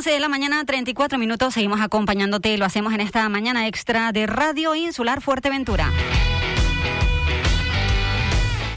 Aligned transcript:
11 0.00 0.12
de 0.12 0.20
la 0.20 0.30
mañana, 0.30 0.64
34 0.64 1.18
minutos. 1.18 1.52
Seguimos 1.52 1.78
acompañándote. 1.82 2.56
Lo 2.56 2.64
hacemos 2.64 2.94
en 2.94 3.02
esta 3.02 3.28
mañana 3.28 3.66
extra 3.66 4.12
de 4.12 4.26
Radio 4.26 4.74
Insular 4.74 5.20
Fuerteventura. 5.20 5.92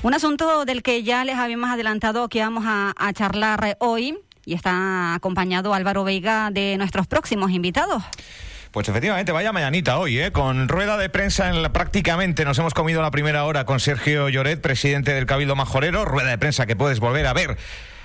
Un 0.01 0.13
asunto 0.13 0.65
del 0.65 0.83
que 0.83 1.01
ya 1.03 1.23
les 1.23 1.37
habíamos 1.37 1.69
adelantado 1.69 2.27
que 2.27 2.41
vamos 2.41 2.65
a, 2.67 2.93
a 2.97 3.13
charlar 3.13 3.77
hoy 3.79 4.19
y 4.43 4.53
está 4.53 5.13
acompañado 5.15 5.73
Álvaro 5.73 6.03
Veiga 6.03 6.51
de 6.51 6.75
nuestros 6.77 7.07
próximos 7.07 7.51
invitados. 7.51 8.03
Pues 8.71 8.89
efectivamente, 8.89 9.31
vaya 9.31 9.53
mañanita 9.53 9.99
hoy, 9.99 10.19
¿eh? 10.19 10.33
con 10.33 10.67
rueda 10.67 10.97
de 10.97 11.07
prensa 11.07 11.47
en 11.47 11.61
la, 11.61 11.71
prácticamente 11.71 12.43
nos 12.43 12.59
hemos 12.59 12.73
comido 12.73 13.01
la 13.01 13.11
primera 13.11 13.45
hora 13.45 13.63
con 13.63 13.79
Sergio 13.79 14.27
Lloret, 14.27 14.59
presidente 14.59 15.13
del 15.13 15.25
Cabildo 15.25 15.55
Majorero, 15.55 16.03
rueda 16.03 16.31
de 16.31 16.37
prensa 16.37 16.65
que 16.65 16.75
puedes 16.75 16.99
volver 16.99 17.27
a 17.27 17.33
ver 17.33 17.55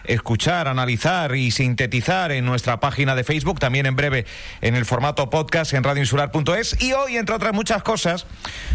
escuchar, 0.09 0.69
analizar 0.69 1.35
y 1.37 1.51
sintetizar 1.51 2.33
en 2.33 2.45
nuestra 2.45 2.81
página 2.81 3.15
de 3.15 3.25
Facebook, 3.25 3.61
también 3.61 3.87
en 3.87 3.97
breve 3.97 4.27
en 4.61 4.75
el 4.75 4.85
formato 4.85 5.31
podcast 5.31 5.73
en 5.75 5.85
radioinsular.es. 5.85 6.83
Y 6.83 6.93
hoy, 6.93 7.17
entre 7.17 7.35
otras 7.35 7.53
muchas 7.53 7.83
cosas, 7.83 8.27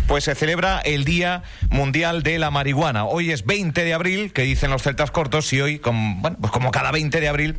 pues 0.07 0.23
se 0.23 0.35
celebra 0.35 0.79
el 0.79 1.03
Día 1.03 1.43
Mundial 1.69 2.23
de 2.23 2.39
la 2.39 2.51
Marihuana. 2.51 3.05
Hoy 3.05 3.31
es 3.31 3.45
20 3.45 3.83
de 3.83 3.93
abril, 3.93 4.31
que 4.31 4.43
dicen 4.43 4.71
los 4.71 4.83
celtas 4.83 5.11
cortos, 5.11 5.51
y 5.53 5.61
hoy, 5.61 5.79
como, 5.79 6.21
bueno, 6.21 6.37
pues 6.39 6.51
como 6.51 6.71
cada 6.71 6.91
20 6.91 7.19
de 7.19 7.27
abril, 7.27 7.57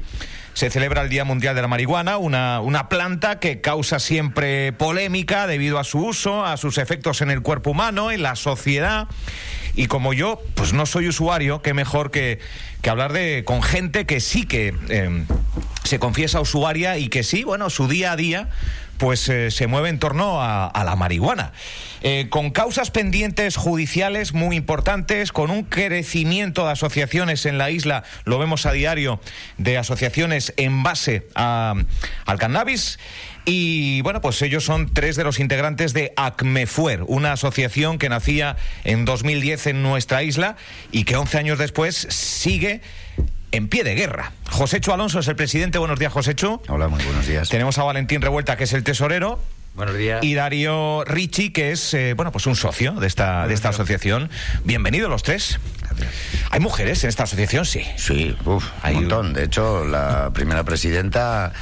se 0.55 0.71
celebra 0.71 1.03
el 1.03 1.09
Día 1.09 1.25
Mundial 1.25 1.57
de 1.57 1.63
la 1.63 1.69
Marihuana, 1.69 2.17
una, 2.17 2.61
una 2.61 2.89
planta 2.89 3.41
que 3.41 3.61
causa 3.61 3.99
siempre 3.99 4.73
polémica 4.73 5.49
debido 5.49 5.81
a 5.81 5.85
su 5.85 5.99
uso, 5.99 6.45
a 6.45 6.57
sus 6.57 6.79
efectos 6.79 7.21
en 7.23 7.31
el 7.31 7.43
cuerpo 7.43 7.71
humano, 7.71 8.13
en 8.13 8.23
la 8.23 8.37
sociedad. 8.37 9.09
Y 9.77 9.87
como 9.87 10.13
yo, 10.13 10.41
pues 10.55 10.73
no 10.73 10.87
soy 10.87 11.09
usuario, 11.09 11.63
qué 11.63 11.75
mejor 11.75 12.11
que, 12.11 12.39
hablar 12.89 13.13
de 13.13 13.45
con 13.45 13.63
gente 13.63 14.05
que 14.07 14.21
sí 14.21 14.47
que 14.47 14.75
eh, 14.89 15.25
se 15.85 15.99
confiesa 15.99 16.41
usuaria 16.41 16.99
y 16.99 17.09
que 17.09 17.23
sí, 17.23 17.45
bueno, 17.45 17.71
su 17.71 17.89
día 17.89 18.13
a 18.13 18.17
día 18.17 18.49
pues 18.99 19.29
eh, 19.29 19.51
se 19.51 19.67
mueve 19.67 19.89
en 19.89 19.99
torno 19.99 20.41
a, 20.41 20.67
a 20.67 20.85
la 20.85 20.97
marihuana. 20.97 21.53
Eh, 22.07 22.27
con 22.29 22.51
causas 22.51 22.91
pendientes 22.91 23.57
judiciales 23.57 24.35
muy 24.35 24.57
importantes, 24.57 25.33
con 25.33 25.51
un 25.51 25.65
crecimiento 25.65 26.67
de 26.67 26.73
asociaciones 26.73 27.47
en 27.47 27.57
la 27.57 27.71
isla, 27.71 28.05
lo 28.25 28.39
vemos 28.39 28.67
a 28.67 28.73
diario, 28.73 29.21
de 29.57 29.79
asociaciones 29.79 30.53
en 30.59 30.83
base 30.83 31.27
a, 31.35 31.75
al 32.27 32.39
cannabis. 32.39 32.99
Y 33.47 34.01
bueno, 34.03 34.21
pues 34.21 34.41
ellos 34.43 34.65
son 34.65 34.93
tres 34.95 35.17
de 35.17 35.25
los 35.25 35.39
integrantes 35.39 35.93
de 35.93 36.13
ACMEFUER, 36.17 37.05
una 37.07 37.33
asociación 37.33 37.99
que 37.99 38.09
nacía 38.09 38.57
en 38.85 39.05
2010 39.05 39.67
en 39.67 39.83
nuestra 39.83 40.23
isla 40.23 40.57
y 40.93 41.05
que 41.05 41.17
11 41.17 41.39
años 41.39 41.59
después 41.59 42.07
sigue 42.11 42.81
en 43.53 43.69
pie 43.69 43.85
de 43.85 43.95
guerra. 43.95 44.33
Josécho 44.51 44.95
Alonso 44.95 45.19
es 45.21 45.29
el 45.29 45.37
presidente. 45.37 45.79
Buenos 45.79 45.99
días, 45.99 46.13
Josécho. 46.13 46.63
Hola, 46.69 46.89
muy 46.89 47.05
buenos 47.05 47.27
días. 47.27 47.49
Tenemos 47.51 47.77
a 47.79 47.85
Valentín 47.85 48.23
Revuelta, 48.23 48.57
que 48.57 48.65
es 48.65 48.73
el 48.73 48.83
tesorero. 48.83 49.39
Buenos 49.75 49.97
días. 49.97 50.23
Y 50.25 50.35
Darío 50.35 51.05
Ricci, 51.05 51.51
que 51.51 51.73
es 51.73 51.93
eh, 51.95 52.15
bueno, 52.15 52.31
pues 52.33 52.47
un 52.47 52.55
socio 52.57 52.93
de 52.93 53.07
esta, 53.09 53.47
de 53.49 53.55
esta 53.55 53.71
asociación. 53.71 54.31
Bienvenidos 54.65 55.11
los 55.11 55.23
tres. 55.25 55.59
Gracias. 55.83 56.09
¿Hay 56.51 56.61
mujeres 56.61 57.03
en 57.05 57.09
esta 57.11 57.25
asociación? 57.25 57.65
Sí. 57.67 57.83
Sí, 57.97 58.37
uf, 58.45 58.65
Hay 58.83 58.93
un 58.95 58.99
un- 59.05 59.09
montón. 59.09 59.33
De 59.35 59.45
hecho, 59.45 59.85
la 59.85 60.31
primera 60.33 60.63
presidenta 60.63 61.53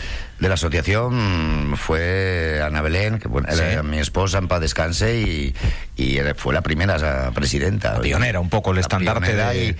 de 0.43 0.49
la 0.49 0.55
asociación 0.55 1.75
fue 1.77 2.61
Ana 2.65 2.83
Belén, 2.83 3.19
que 3.21 3.29
bueno, 3.29 3.49
Sí. 3.53 3.61
era 3.63 3.83
mi 3.83 3.99
esposa 3.99 4.39
en 4.39 4.49
paz 4.49 4.61
descanse 4.61 5.21
y, 5.21 5.55
y 5.97 6.19
fue 6.37 6.53
la 6.53 6.63
primera 6.63 7.31
presidenta. 7.31 7.95
La 7.95 8.01
pionera, 8.01 8.41
un 8.41 8.51
poco 8.51 8.73
el 8.73 8.79
estandarte 8.79 9.35
de- 9.37 9.77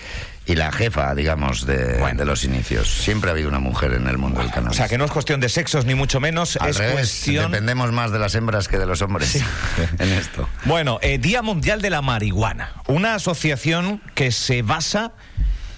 Y, 0.47 0.53
y 0.53 0.55
la 0.57 0.71
jefa, 0.73 1.15
digamos, 1.15 1.67
de, 1.67 1.99
Bueno. 1.99 2.19
de 2.19 2.25
los 2.25 2.45
inicios. 2.45 2.89
Siempre 3.03 3.31
ha 3.31 3.33
habido 3.33 3.49
una 3.49 3.59
mujer 3.59 3.93
en 3.95 4.07
el 4.07 4.19
mundo 4.19 4.41
del 4.41 4.49
O 4.51 4.53
cannabis. 4.53 4.77
sea, 4.77 4.89
que 4.89 4.99
no 4.99 5.05
es 5.05 5.11
cuestión 5.11 5.41
de 5.41 5.49
sexos 5.49 5.85
ni 5.85 5.95
mucho 5.97 6.21
menos, 6.21 6.57
Al 6.57 6.71
es 6.71 6.79
revés, 6.79 6.95
cuestión... 6.95 7.51
dependemos 7.51 7.91
más 7.93 8.13
de 8.13 8.19
las 8.21 8.35
hembras 8.37 8.69
que 8.69 8.79
de 8.79 8.87
los 8.87 9.03
hombres 9.03 9.37
en 9.99 10.13
esto. 10.13 10.49
Bueno, 10.65 10.99
eh, 11.03 11.19
Día 11.19 11.43
Mundial 11.43 11.83
de 11.83 11.91
la 11.91 12.03
Marihuana, 12.03 12.73
una 12.87 13.15
asociación 13.17 14.01
que 14.15 14.31
se 14.33 14.63
basa 14.63 15.13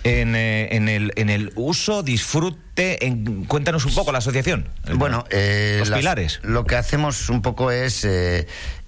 en, 0.05 0.37
eh, 0.37 0.69
en 0.77 0.89
el, 0.89 1.13
en 1.17 1.31
el 1.31 1.53
uso, 1.57 2.03
disfrute, 2.03 3.05
en, 3.07 3.45
cuéntanos 3.47 3.85
un 3.87 3.95
poco 3.95 4.13
la 4.13 4.19
asociación. 4.19 4.69
Bueno, 4.95 5.25
eh, 5.31 5.77
los 5.81 5.89
las- 5.89 5.99
pilares. 5.99 6.41
Lo 6.43 6.65
que 6.65 6.77
hacemos 6.77 7.29
un 7.31 7.43
poco 7.43 7.71
es 7.71 8.07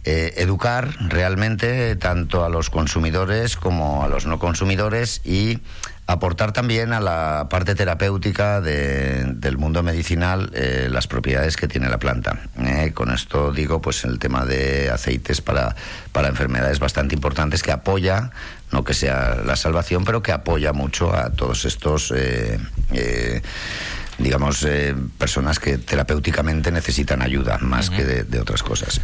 eh, 0.06 0.34
educar 0.38 0.88
realmente 1.08 1.94
tanto 1.96 2.44
a 2.44 2.48
los 2.48 2.70
consumidores 2.70 3.56
como 3.56 4.04
a 4.04 4.08
los 4.08 4.24
no 4.24 4.38
consumidores 4.38 5.20
y 5.24 5.58
aportar 6.06 6.52
también 6.52 6.92
a 6.92 7.00
la 7.00 7.48
parte 7.50 7.74
terapéutica 7.74 8.60
de- 8.60 9.24
del 9.26 9.58
mundo 9.58 9.82
medicinal 9.82 10.50
eh, 10.54 10.86
las 10.88 11.08
propiedades 11.08 11.56
que 11.56 11.66
tiene 11.66 11.88
la 11.88 11.98
planta. 11.98 12.38
Eh, 12.60 12.92
con 12.94 13.10
esto 13.12 13.50
digo, 13.50 13.80
pues 13.80 14.04
el 14.04 14.20
tema 14.20 14.44
de 14.44 14.88
aceites 14.90 15.40
para, 15.40 15.74
para 16.12 16.28
enfermedades 16.28 16.78
bastante 16.78 17.16
importantes 17.16 17.64
que 17.64 17.72
apoya, 17.72 18.30
no 18.70 18.84
que 18.84 18.94
sea 18.94 19.34
la 19.44 19.56
salvación, 19.56 20.04
pero 20.04 20.22
que 20.22 20.30
apoya 20.30 20.72
mucho 20.72 21.12
a 21.12 21.30
todos 21.30 21.64
estos 21.64 22.12
eh, 22.16 22.60
digamos, 24.18 24.62
eh, 24.62 24.94
personas 25.18 25.58
que 25.58 25.76
terapéuticamente 25.78 26.70
necesitan 26.70 27.20
ayuda 27.22 27.58
más 27.58 27.90
que 27.90 28.04
de, 28.04 28.22
de 28.24 28.40
otras 28.40 28.62
cosas. 28.62 29.00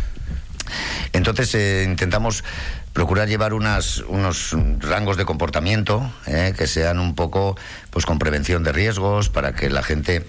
Entonces 1.12 1.54
eh, 1.54 1.84
intentamos 1.86 2.44
procurar 2.92 3.28
llevar 3.28 3.54
unas, 3.54 3.98
unos 3.98 4.54
rangos 4.80 5.16
de 5.16 5.24
comportamiento 5.24 6.12
eh, 6.26 6.54
que 6.56 6.66
sean 6.66 6.98
un 6.98 7.14
poco 7.14 7.56
pues 7.90 8.06
con 8.06 8.18
prevención 8.18 8.62
de 8.62 8.72
riesgos 8.72 9.28
para 9.28 9.54
que 9.54 9.70
la 9.70 9.82
gente 9.82 10.24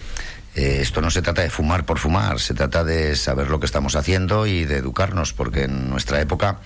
eh, 0.56 0.80
esto 0.82 1.02
no 1.02 1.10
se 1.10 1.24
trata 1.24 1.42
de 1.42 1.50
fumar 1.50 1.84
por 1.84 1.98
fumar, 1.98 2.40
se 2.40 2.54
trata 2.54 2.84
de 2.84 3.16
saber 3.16 3.50
lo 3.50 3.60
que 3.60 3.66
estamos 3.66 3.96
haciendo 3.96 4.46
y 4.46 4.66
de 4.66 4.78
educarnos, 4.78 5.34
porque 5.34 5.64
en 5.64 5.90
nuestra 5.90 6.22
época 6.22 6.60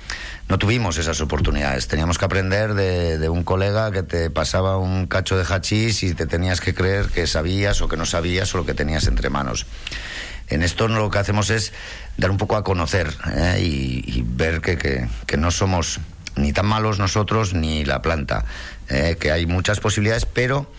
no 0.49 0.57
tuvimos 0.57 0.97
esas 0.97 1.21
oportunidades. 1.21 1.87
Teníamos 1.87 2.17
que 2.17 2.25
aprender 2.25 2.73
de, 2.73 3.17
de 3.17 3.29
un 3.29 3.43
colega 3.43 3.91
que 3.91 4.03
te 4.03 4.29
pasaba 4.29 4.77
un 4.77 5.07
cacho 5.07 5.37
de 5.37 5.45
hachís 5.45 6.03
y 6.03 6.13
te 6.13 6.25
tenías 6.27 6.59
que 6.59 6.73
creer 6.73 7.07
que 7.07 7.27
sabías 7.27 7.81
o 7.81 7.87
que 7.87 7.95
no 7.95 8.05
sabías 8.05 8.53
o 8.53 8.57
lo 8.57 8.65
que 8.65 8.73
tenías 8.73 9.07
entre 9.07 9.29
manos. 9.29 9.65
En 10.49 10.63
esto 10.63 10.87
lo 10.87 11.09
que 11.09 11.19
hacemos 11.19 11.49
es 11.49 11.73
dar 12.17 12.31
un 12.31 12.37
poco 12.37 12.55
a 12.55 12.63
conocer 12.63 13.13
¿eh? 13.35 13.59
y, 13.61 14.03
y 14.05 14.23
ver 14.25 14.61
que, 14.61 14.77
que- 14.77 15.07
que 15.25 15.37
no 15.37 15.51
somos 15.51 15.99
ni 16.35 16.53
tan 16.53 16.65
malos 16.67 16.99
nosotros 16.99 17.53
ni 17.53 17.83
la 17.85 18.01
planta, 18.01 18.45
¿eh? 18.89 19.17
que 19.19 19.31
hay 19.31 19.45
muchas 19.45 19.79
posibilidades, 19.79 20.25
pero 20.25 20.71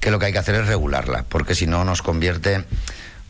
que 0.00 0.10
lo 0.10 0.18
que 0.18 0.26
hay 0.26 0.32
que 0.32 0.38
hacer 0.38 0.54
es 0.56 0.66
regularla, 0.66 1.24
porque 1.28 1.54
si 1.54 1.66
no 1.66 1.84
nos 1.84 2.02
convierte 2.02 2.64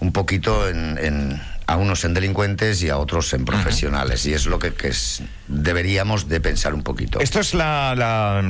un 0.00 0.12
poquito 0.12 0.68
en, 0.68 0.98
en- 0.98 1.42
a 1.68 1.76
unos 1.76 2.04
en 2.04 2.14
delincuentes 2.14 2.80
y 2.84 2.90
a 2.90 2.96
otros 2.98 3.32
en 3.32 3.44
profesionales, 3.44 4.24
y 4.26 4.32
es 4.34 4.46
lo 4.46 4.58
que, 4.60 4.72
que 4.72 4.88
es- 4.88 5.22
deberíamos 5.48 6.28
de 6.28 6.40
pensar 6.40 6.74
un 6.74 6.82
poquito. 6.84 7.18
Esto 7.20 7.40
es 7.40 7.54
la, 7.54 7.94
la, 7.96 8.40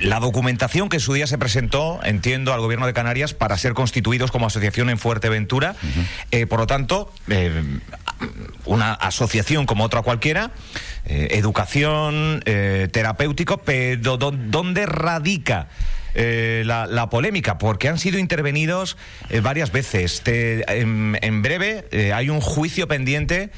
la 0.00 0.20
documentación 0.20 0.88
que 0.90 0.96
en 0.98 1.00
su 1.00 1.14
día 1.14 1.26
se 1.26 1.38
presentó, 1.38 1.98
entiendo, 2.04 2.52
al 2.52 2.60
gobierno 2.60 2.86
de 2.86 2.92
Canarias 2.92 3.32
para 3.32 3.56
ser 3.56 3.72
constituidos 3.72 4.30
como 4.30 4.46
asociación 4.46 4.90
en 4.90 4.98
Fuerteventura. 4.98 5.76
Eh, 6.30 6.44
por 6.46 6.60
lo 6.60 6.66
tanto, 6.66 7.10
eh, 7.28 7.62
una 8.64 8.92
asociación 8.94 9.66
como 9.66 9.84
otra 9.84 10.02
cualquiera, 10.02 10.50
eh, 11.04 11.28
educación, 11.32 12.42
eh, 12.46 12.88
terapéutico, 12.92 13.58
pero 13.58 14.16
¿dó- 14.18 14.30
¿dónde 14.32 14.86
radica? 14.86 15.68
eh, 16.18 16.62
la, 16.64 16.86
la 16.86 17.10
polémica, 17.10 17.58
porque 17.58 17.90
han 17.90 17.98
sido 17.98 18.18
intervenidos 18.18 18.96
eh, 19.28 19.40
varias 19.40 19.70
veces. 19.70 20.22
Te- 20.22 20.64
en, 20.80 21.18
en 21.20 21.42
breve 21.42 21.84
eh, 21.90 22.14
hay 22.14 22.30
un 22.30 22.40
juicio 22.40 22.88
pendiente 22.88 23.50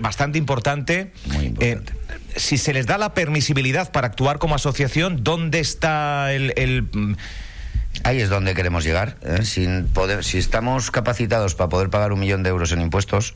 bastante 0.00 0.36
importante. 0.36 1.12
Muy 1.26 1.46
importante. 1.46 1.92
Si 2.34 2.58
se 2.58 2.72
les 2.72 2.86
da 2.86 2.98
la 2.98 3.14
permisibilidad 3.14 3.92
para 3.92 4.08
actuar 4.08 4.38
como 4.40 4.56
asociación, 4.56 5.22
¿dónde 5.22 5.60
está 5.60 6.32
el... 6.32 6.52
el, 6.56 6.82
mm, 6.82 7.14
Ahí 8.02 8.20
es 8.20 8.28
donde 8.30 8.54
queremos 8.54 8.82
llegar. 8.84 9.16
Sin 9.42 9.86
poder, 9.86 10.24
si 10.24 10.38
estamos 10.38 10.90
capacitados 10.90 11.54
para 11.54 11.68
poder 11.70 11.88
pagar 11.88 12.12
un 12.12 12.18
millón 12.20 12.42
de 12.42 12.50
euros 12.50 12.72
en 12.72 12.80
impuestos, 12.80 13.34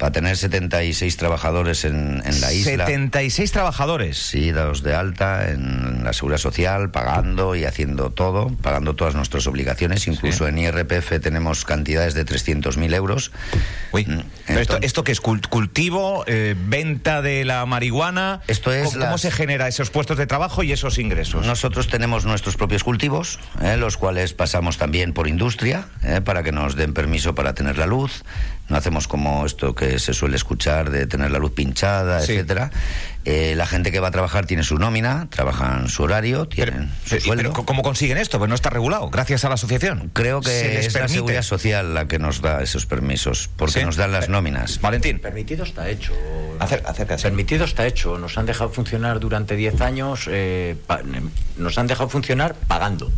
para 0.00 0.12
tener 0.12 0.34
76 0.36 1.16
trabajadores 1.18 1.84
en, 1.84 2.22
en 2.24 2.40
la 2.40 2.52
isla. 2.54 2.86
76 2.86 3.52
trabajadores. 3.52 4.16
Sí, 4.16 4.50
dados 4.50 4.82
de 4.82 4.94
alta 4.94 5.50
en 5.50 6.02
la 6.02 6.14
seguridad 6.14 6.38
social, 6.38 6.90
pagando 6.90 7.54
y 7.54 7.66
haciendo 7.66 8.10
todo, 8.10 8.48
pagando 8.62 8.96
todas 8.96 9.14
nuestras 9.14 9.46
obligaciones. 9.46 10.06
Incluso 10.08 10.48
en 10.48 10.56
IRPF 10.58 11.20
tenemos 11.20 11.66
cantidades 11.66 12.14
de 12.14 12.24
300.000 12.24 12.94
euros. 12.94 13.30
Uy, 13.92 14.06
Mm, 14.06 14.20
pero 14.46 14.60
esto, 14.60 14.78
¿esto 14.80 15.04
qué 15.04 15.12
es? 15.12 15.22
Cult- 15.22 15.48
¿Cultivo? 15.48 16.24
eh, 16.26 16.54
¿Venta 16.58 17.20
de 17.20 17.44
la 17.44 17.66
marihuana? 17.66 18.40
Esto 18.48 18.72
es 18.72 18.94
¿Cómo, 18.96 19.18
se 19.18 19.30
genera 19.30 19.68
esos 19.68 19.90
puestos 19.90 20.16
de 20.16 20.26
trabajo 20.26 20.62
y 20.62 20.72
esos 20.72 20.98
ingresos? 20.98 21.44
Nosotros 21.46 21.88
tenemos 21.88 22.24
nuestros 22.24 22.56
propios 22.56 22.82
cultivos, 22.82 23.38
¿eh? 23.62 23.76
los 23.76 23.98
cuales 23.98 24.32
pasamos 24.32 24.78
también 24.78 25.12
por 25.12 25.28
industria, 25.28 25.84
¿eh? 26.02 26.22
para 26.24 26.42
que 26.42 26.52
nos 26.52 26.74
den 26.76 26.94
permiso 26.94 27.34
para 27.34 27.52
tener 27.54 27.76
la 27.76 27.84
luz. 27.86 28.24
No 28.70 28.76
hacemos 28.76 29.08
como 29.08 29.44
esto 29.44 29.74
que 29.74 29.98
se 29.98 30.14
suele 30.14 30.36
escuchar 30.36 30.90
de 30.90 31.06
tener 31.06 31.30
la 31.32 31.38
luz 31.38 31.52
pinchada, 31.52 32.20
Sí. 32.20 32.32
etcétera. 32.32 32.70
Eh, 33.26 33.54
la 33.56 33.66
gente 33.66 33.92
que 33.92 34.00
va 34.00 34.08
a 34.08 34.10
trabajar 34.12 34.46
tiene 34.46 34.62
su 34.62 34.78
nómina, 34.78 35.26
trabajan 35.28 35.88
su 35.88 36.04
horario, 36.04 36.46
tienen 36.48 36.88
su 37.04 37.10
Pero, 37.10 37.20
sueldo. 37.22 37.52
pero 37.52 37.66
¿cómo 37.66 37.82
consiguen 37.82 38.16
esto? 38.16 38.38
Pues 38.38 38.48
no 38.48 38.54
está 38.54 38.70
regulado, 38.70 39.10
gracias 39.10 39.44
a 39.44 39.48
la 39.48 39.54
asociación. 39.56 40.10
Creo 40.14 40.40
que 40.40 40.78
es 40.78 40.86
la 40.86 40.92
permite. 40.92 41.14
seguridad 41.14 41.42
social 41.42 41.92
la 41.92 42.06
que 42.08 42.18
nos 42.18 42.40
da 42.40 42.62
esos 42.62 42.86
permisos, 42.86 43.50
porque 43.56 43.80
¿Sí? 43.80 43.84
nos 43.84 43.96
dan 43.96 44.12
las 44.12 44.28
nóminas. 44.30 44.80
Valentín. 44.80 45.18
Permitido 45.18 45.64
está 45.64 45.88
hecho. 45.90 46.14
Acer- 46.60 46.82
acércate. 46.86 47.22
Permitido 47.22 47.64
está 47.64 47.86
hecho. 47.86 48.16
Nos 48.18 48.38
han 48.38 48.46
dejado 48.46 48.70
funcionar 48.70 49.20
durante 49.20 49.56
10 49.56 49.80
años. 49.82 50.26
eh, 50.28 50.76
pa- 50.86 51.00
nos 51.58 51.76
han 51.76 51.86
dejado 51.88 52.08
funcionar 52.08 52.54
pagando. 52.68 53.10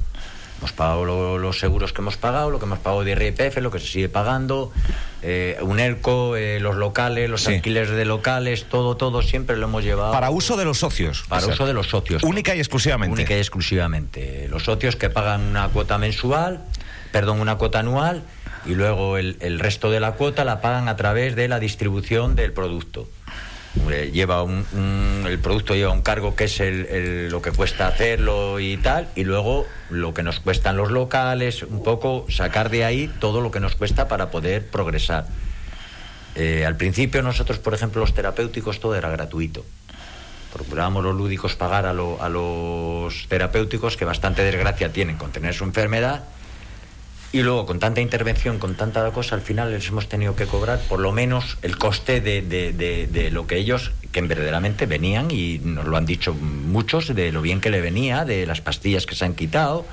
Hemos 0.63 0.71
pagado 0.75 1.05
lo- 1.05 1.39
los 1.39 1.59
seguros 1.59 1.93
que 1.93 2.03
hemos 2.03 2.17
pagado, 2.17 2.49
lo 2.53 2.61
que 2.61 2.67
hemos 2.67 2.79
pagado 2.79 3.03
de 3.03 3.11
IRPF, 3.11 3.57
lo 3.61 3.73
que 3.73 3.81
se 3.81 3.89
sigue 3.89 4.09
pagando. 4.09 4.71
Eh, 5.21 5.59
UNERCO, 5.61 6.37
eh, 6.37 6.61
los 6.61 6.77
locales, 6.77 7.29
los 7.29 7.43
Sí. 7.43 7.55
alquileres 7.55 7.91
de 7.91 8.05
locales, 8.05 8.67
todo, 8.69 8.97
todo 8.97 9.23
siempre 9.23 9.57
lo 9.57 9.67
hemos 9.67 9.83
llevado. 9.83 10.13
Para 10.13 10.31
uso 10.31 10.57
de 10.57 10.65
los 10.65 10.79
socios. 10.79 11.25
Para 11.29 11.49
uso 11.49 11.67
de 11.67 11.75
los 11.75 11.89
socios. 11.89 12.23
Única 12.23 12.55
y 12.55 12.61
exclusivamente. 12.61 13.13
Única 13.13 13.35
y 13.35 13.39
exclusivamente. 13.39 14.47
Los 14.51 14.63
socios 14.63 14.95
que 14.95 15.11
pagan 15.11 15.41
una 15.41 15.67
cuota 15.67 15.99
mensual, 15.99 16.61
perdón, 17.11 17.41
una 17.41 17.57
cuota 17.57 17.81
anual, 17.81 18.23
y 18.65 18.77
luego 18.77 19.19
el, 19.19 19.39
el 19.41 19.59
resto 19.59 19.91
de 19.91 19.99
la 19.99 20.13
cuota 20.13 20.45
la 20.45 20.61
pagan 20.61 20.87
a 20.89 20.95
través 20.95 21.35
de 21.35 21.49
la 21.49 21.59
distribución 21.59 22.37
del 22.37 22.53
producto. 22.53 23.09
Lleva 24.13 24.43
un, 24.43 25.25
el 25.27 25.39
producto 25.39 25.75
lleva 25.75 25.93
un 25.93 26.03
cargo 26.03 26.37
que 26.37 26.45
es 26.45 26.61
el- 26.61 27.29
lo 27.31 27.41
que 27.41 27.53
cuesta 27.53 27.87
hacerlo 27.87 28.61
y 28.61 28.77
tal, 28.77 29.09
y 29.17 29.25
luego 29.25 29.67
lo 29.89 30.13
que 30.13 30.23
nos 30.23 30.41
cuestan 30.41 30.77
los 30.77 30.91
locales, 30.91 31.63
un 31.63 31.83
poco 31.83 32.27
sacar 32.29 32.69
de 32.69 32.85
ahí 32.85 33.11
todo 33.19 33.41
lo 33.41 33.51
que 33.51 33.61
nos 33.61 33.75
cuesta 33.75 34.09
para 34.09 34.31
poder 34.31 34.67
progresar. 34.67 35.27
Eh, 36.35 36.65
al 36.67 36.77
principio 36.77 37.23
nosotros, 37.23 37.59
por 37.59 37.73
ejemplo, 37.75 38.01
los 38.03 38.15
terapéuticos 38.15 38.79
todo 38.79 38.95
era 38.95 39.09
gratuito. 39.11 39.65
Procurábamos 40.53 41.03
los 41.03 41.15
lúdicos 41.17 41.55
pagar 41.57 41.87
a, 41.87 41.95
lo- 41.95 42.23
a 42.23 42.29
los 42.29 43.27
terapéuticos 43.29 43.97
que 43.97 44.05
bastante 44.05 44.43
desgracia 44.43 44.93
tienen 44.93 45.17
con 45.17 45.33
tener 45.33 45.55
su 45.55 45.65
enfermedad 45.65 46.25
y 47.33 47.43
luego 47.43 47.65
con 47.67 47.79
tanta 47.79 48.01
intervención, 48.01 48.59
con 48.59 48.75
tanta 48.75 49.11
cosa, 49.11 49.35
al 49.35 49.41
final 49.41 49.73
les 49.73 49.89
hemos 49.89 50.09
tenido 50.09 50.37
que 50.37 50.47
cobrar 50.47 50.81
por 50.89 51.01
lo 51.01 51.13
menos 51.13 51.57
el 51.63 51.79
coste 51.79 52.21
de, 52.21 52.43
de- 52.43 52.73
de- 53.07 53.31
lo 53.31 53.47
que 53.47 53.57
ellos, 53.57 53.93
que 54.13 54.21
verdaderamente 54.21 54.85
venían 54.87 55.31
y 55.31 55.59
nos 55.65 55.87
lo 55.87 55.97
han 55.97 56.05
dicho 56.05 56.35
muchos, 56.35 57.15
de 57.15 57.33
lo 57.33 57.41
bien 57.41 57.61
que 57.63 57.71
le 57.71 57.81
venía, 57.81 58.25
de 58.27 58.47
las 58.47 58.61
pastillas 58.61 59.07
que 59.07 59.15
se 59.15 59.25
han 59.25 59.35
quitado. 59.35 59.87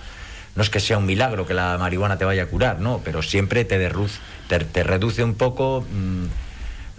No 0.56 0.64
es 0.64 0.70
que 0.70 0.82
sea 0.82 0.98
un 0.98 1.06
milagro 1.06 1.46
que 1.46 1.54
la 1.54 1.78
marihuana 1.78 2.18
te 2.18 2.26
vaya 2.26 2.44
a 2.44 2.46
curar, 2.48 2.82
no, 2.82 3.00
pero 3.06 3.22
siempre 3.22 3.64
te, 3.64 3.80
derruz- 3.80 4.20
te, 4.50 4.60
te 4.60 4.84
reduce 4.84 5.24
un 5.24 5.36
poco 5.36 5.86
mm, 5.90 6.26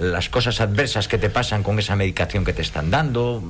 las 0.05 0.31
cosas 0.31 0.63
adversas 0.63 1.09
que 1.09 1.19
te 1.19 1.29
pasan 1.29 1.63
con 1.63 1.79
esa 1.79 1.97
medicación 1.97 2.45
que 2.47 2.55
te 2.55 2.63
están 2.63 2.91
dando. 2.91 3.43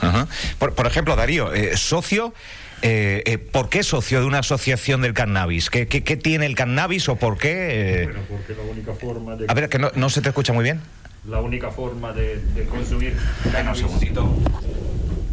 Ajá. 0.00 0.26
Por, 0.58 0.74
por 0.74 0.86
ejemplo, 0.86 1.16
Darío, 1.16 1.52
eh, 1.54 1.76
socio, 1.76 2.32
eh, 2.82 3.22
eh, 3.26 3.38
¿por 3.38 3.68
qué 3.68 3.82
socio 3.82 4.20
de 4.20 4.26
una 4.26 4.38
asociación 4.38 5.02
del 5.02 5.12
cannabis? 5.14 5.70
¿Qué, 5.70 5.88
qué- 5.88 6.04
qué 6.04 6.16
tiene 6.16 6.46
el 6.46 6.54
cannabis 6.54 7.08
o 7.08 7.16
por 7.16 7.36
qué? 7.38 8.02
eh? 8.02 8.04
Bueno, 8.04 8.20
porque 8.28 8.54
la 8.54 8.62
única 8.70 8.92
forma 8.94 9.36
de 9.36 9.46
A 9.48 9.54
ver, 9.54 9.68
que 9.68 9.78
no, 9.78 9.90
no 9.96 10.08
se 10.10 10.20
te 10.22 10.28
escucha 10.28 10.52
muy 10.52 10.62
bien. 10.64 10.80
la 11.28 11.40
única 11.40 11.70
forma 11.70 12.12
de, 12.12 12.36
de 12.54 12.64
consumir 12.66 13.14
Venga, 13.44 13.58
un 13.58 13.66
cannabis- 13.74 13.76
segundito. 13.78 14.36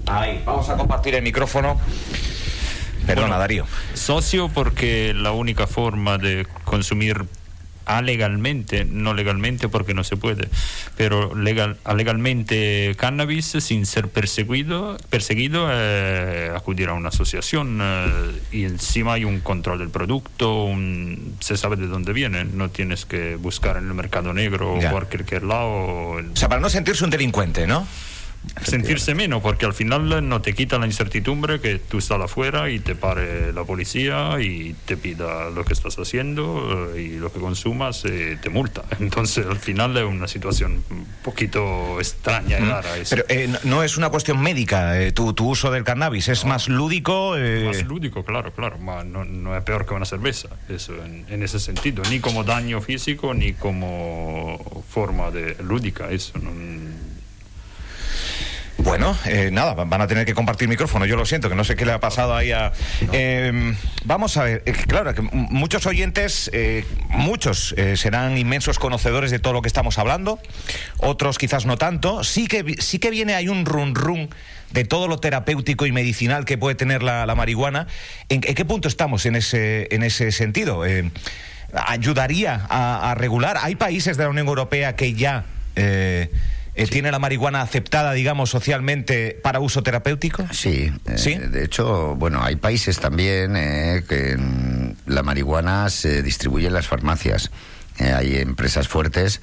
Ahí, 0.07 0.41
vamos 0.45 0.67
a 0.69 0.75
compartir 0.75 1.15
el 1.15 1.23
micrófono. 1.23 1.79
Perdona, 3.06 3.27
Bueno. 3.27 3.39
Darío. 3.39 3.67
socio 3.94 4.50
porque 4.50 5.13
la 5.15 5.31
única 5.31 5.67
forma 5.67 6.17
de 6.17 6.47
consumir 6.63 7.25
alegalmente, 7.86 8.86
no 8.86 9.14
legalmente 9.14 9.70
porque 9.70 9.94
no 9.94 10.04
se 10.04 10.18
puede, 10.18 10.48
pero 10.98 11.36
legal, 11.36 11.78
legalmente 11.96 12.94
cannabis 12.98 13.46
sin 13.60 13.86
ser 13.86 14.08
perseguido, 14.10 14.98
perseguido 15.10 15.68
eh, 15.72 16.52
acudir 16.56 16.90
a 16.90 16.94
una 16.94 17.10
asociación 17.10 17.80
eh, 17.82 18.06
y 18.52 18.64
encima 18.66 19.14
hay 19.14 19.26
un 19.26 19.40
control 19.40 19.80
del 19.80 19.90
producto, 19.90 20.64
un- 20.66 21.36
se 21.40 21.58
sabe 21.58 21.76
de 21.76 21.88
dónde 21.88 22.14
viene, 22.14 22.46
no 22.46 22.70
tienes 22.70 23.06
que 23.06 23.36
buscar 23.36 23.78
en 23.78 23.88
el 23.88 23.94
mercado 23.94 24.34
negro 24.34 24.80
Ya. 24.80 24.90
o 24.90 24.92
por 24.92 25.08
cualquier 25.08 25.44
lado. 25.44 25.70
O 25.72 26.22
sea, 26.34 26.50
para 26.50 26.62
no 26.62 26.70
sentirse 26.70 27.04
un 27.04 27.10
delincuente, 27.10 27.68
¿no? 27.68 27.88
Sentirse 28.63 29.13
menos, 29.15 29.42
porque 29.42 29.65
al 29.65 29.74
final 29.74 30.27
no 30.27 30.42
te 30.42 30.53
quita 30.53 30.77
la 30.77 30.86
incertidumbre 30.86 31.59
que 31.59 31.80
tú 31.80 31.97
estás 31.97 32.19
afuera 32.21 32.69
y 32.69 32.80
te 32.80 32.95
pare 32.95 33.51
la 33.53 33.63
policía 33.63 34.39
y 34.39 34.75
te 34.86 34.97
pida 34.97 35.50
lo 35.50 35.63
que 35.65 35.74
estás 35.74 35.97
haciendo 36.00 36.92
eh, 36.95 37.01
y 37.01 37.18
lo 37.18 37.31
que 37.31 37.39
consumas 37.39 38.03
eh, 38.06 38.38
te 38.42 38.50
multa. 38.50 38.83
Entonces 39.00 39.45
al 39.45 39.57
final 39.57 39.95
es 39.97 40.03
una 40.06 40.27
situación 40.27 40.83
un 40.89 41.06
poquito 41.24 42.00
extraña 42.00 42.59
y 42.59 42.63
rara. 42.63 42.97
eso. 42.97 43.15
Pero 43.15 43.25
eh, 43.30 43.50
no- 43.63 43.83
es 43.83 43.97
una 43.97 44.09
cuestión 44.09 44.42
médica 44.42 45.00
eh, 45.01 45.12
tu, 45.12 45.33
tu 45.33 45.48
uso 45.50 45.71
del 45.71 45.83
cannabis, 45.83 46.27
es 46.30 46.45
más 46.45 46.68
lúdico. 46.69 47.36
eh, 47.38 47.65
Más 47.68 47.83
lúdico, 47.86 48.24
claro, 48.24 48.51
claro, 48.51 48.77
no, 49.06 49.25
no 49.25 49.56
es 49.57 49.63
peor 49.63 49.86
que 49.86 49.94
una 49.94 50.06
cerveza, 50.06 50.50
eso 50.69 50.94
en, 51.03 51.25
en 51.30 51.44
ese 51.44 51.59
sentido, 51.59 52.03
ni 52.09 52.19
como 52.19 52.44
daño 52.44 52.81
físico 52.81 53.33
ni 53.33 53.53
como 53.53 54.83
forma 54.89 55.31
de 55.31 55.56
lúdica, 55.63 56.09
eso 56.09 56.33
no- 56.39 56.51
Bueno, 58.86 59.18
eh, 59.26 59.50
nada, 59.52 59.74
van 59.74 60.00
a 60.00 60.06
tener 60.06 60.28
que 60.28 60.36
compartir 60.36 60.68
micrófono. 60.70 61.08
Yo 61.08 61.16
lo 61.16 61.26
siento, 61.26 61.50
que 61.50 61.56
no 61.56 61.64
sé 61.64 61.76
qué 61.76 61.88
le 61.88 61.92
ha 61.92 62.00
pasado 62.00 62.36
ahí 62.36 62.52
a. 62.52 62.72
Eh, 63.12 63.74
vamos 64.04 64.38
a 64.38 64.44
ver, 64.44 64.62
eh, 64.68 64.74
claro, 64.74 65.12
que 65.16 65.24
muchos 65.24 65.88
oyentes, 65.88 66.52
eh, 66.54 66.86
muchos 67.10 67.74
eh, 67.78 67.98
serán 67.98 68.38
inmensos 68.38 68.78
conocedores 68.78 69.32
de 69.32 69.40
todo 69.40 69.54
lo 69.54 69.64
que 69.64 69.68
estamos 69.70 69.98
hablando, 69.98 70.40
otros 70.98 71.40
quizás 71.40 71.66
no 71.66 71.78
tanto. 71.78 72.24
Sí 72.24 72.48
que, 72.48 72.76
sí 72.78 73.00
que 73.00 73.10
viene 73.10 73.34
ahí 73.34 73.50
un 73.50 73.66
run 73.66 73.96
run 73.96 74.30
de 74.70 74.84
todo 74.84 75.08
lo 75.08 75.18
terapéutico 75.18 75.88
y 75.88 75.92
medicinal 75.92 76.46
que 76.46 76.60
puede 76.60 76.76
tener 76.76 77.02
la, 77.02 77.26
la 77.26 77.34
marihuana. 77.34 77.88
¿En, 78.30 78.42
qué 78.42 78.66
punto 78.66 78.88
estamos 78.88 79.26
en 79.26 79.36
ese, 79.36 79.88
en 79.90 80.04
ese 80.04 80.32
sentido? 80.32 80.86
Eh, 80.86 81.10
¿Ayudaría 81.74 82.68
a, 82.70 83.10
a 83.10 83.16
regular? 83.16 83.58
¿Hay 83.64 83.76
países 83.78 84.16
de 84.16 84.26
la 84.26 84.30
Unión 84.30 84.48
Europea 84.48 84.96
que 84.96 85.16
ya. 85.16 85.46
Eh, 86.75 86.88
¿Tiene 86.88 87.12
la 87.12 87.19
marihuana 87.19 87.62
aceptada, 87.62 88.12
digamos, 88.13 88.50
socialmente 88.50 89.39
para 89.42 89.60
uso 89.60 89.81
terapéutico? 89.83 90.45
Sí, 90.51 90.92
eh, 91.06 91.18
¿Sí? 91.18 91.36
de 91.36 91.63
hecho, 91.63 92.16
bueno, 92.16 92.44
hay 92.44 92.57
países 92.57 93.00
también 93.00 93.56
eh, 93.56 94.04
que 94.07 94.38
la 95.06 95.24
marihuana 95.24 95.89
se 95.89 96.22
distribuye 96.22 96.68
en 96.68 96.74
las 96.74 96.88
farmacias. 96.88 97.51
Eh, 97.98 98.12
hay 98.12 98.36
empresas 98.38 98.89
fuertes 98.89 99.42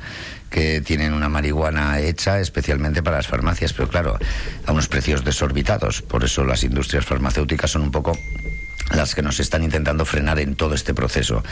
que 0.50 0.82
tienen 0.82 1.14
una 1.14 1.30
marihuana 1.30 2.00
hecha 2.00 2.38
especialmente 2.40 3.02
para 3.02 3.16
las 3.16 3.26
farmacias, 3.26 3.72
pero 3.72 3.88
claro, 3.88 4.18
a 4.66 4.72
unos 4.72 4.88
precios 4.88 5.24
desorbitados. 5.24 6.02
Por 6.02 6.24
eso 6.24 6.44
las 6.44 6.62
industrias 6.62 7.06
farmacéuticas 7.06 7.70
son 7.70 7.82
un 7.82 7.90
poco 7.90 8.12
las 8.96 9.14
que 9.14 9.22
nos 9.22 9.40
están 9.40 9.62
intentando 9.62 10.04
frenar 10.04 10.38
en 10.38 10.54
todo 10.54 10.74
este 10.74 10.94
proceso. 10.94 11.42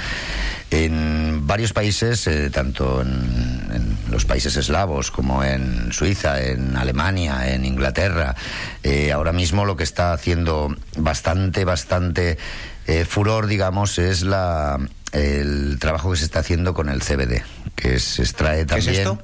En 0.70 1.47
varios 1.47 1.73
países, 1.73 2.26
eh, 2.26 2.50
tanto 2.50 3.02
en, 3.02 3.09
en 3.09 3.99
los 4.11 4.25
países 4.25 4.56
eslavos 4.56 5.11
como 5.11 5.42
en 5.42 5.92
Suiza, 5.92 6.40
en 6.42 6.76
Alemania, 6.76 7.52
en 7.52 7.64
Inglaterra, 7.64 8.35
eh, 8.82 9.12
ahora 9.12 9.32
mismo 9.32 9.64
lo 9.64 9.76
que 9.76 9.85
está 9.85 10.12
haciendo 10.12 10.75
bastante, 10.97 11.64
bastante 11.64 12.38
eh, 12.87 13.04
furor, 13.04 13.47
digamos, 13.47 13.99
es 13.99 14.23
la, 14.23 14.78
el 15.12 15.78
trabajo 15.78 16.11
que 16.11 16.18
se 16.18 16.25
está 16.25 16.40
haciendo 16.40 16.75
con 16.75 16.88
el 16.88 17.00
CBD, 17.00 17.42
que 17.76 17.99
se 17.99 18.23
extrae 18.23 18.66
¿Qué 18.66 18.78
es 18.78 18.85
también. 18.85 19.02
esto? 19.02 19.23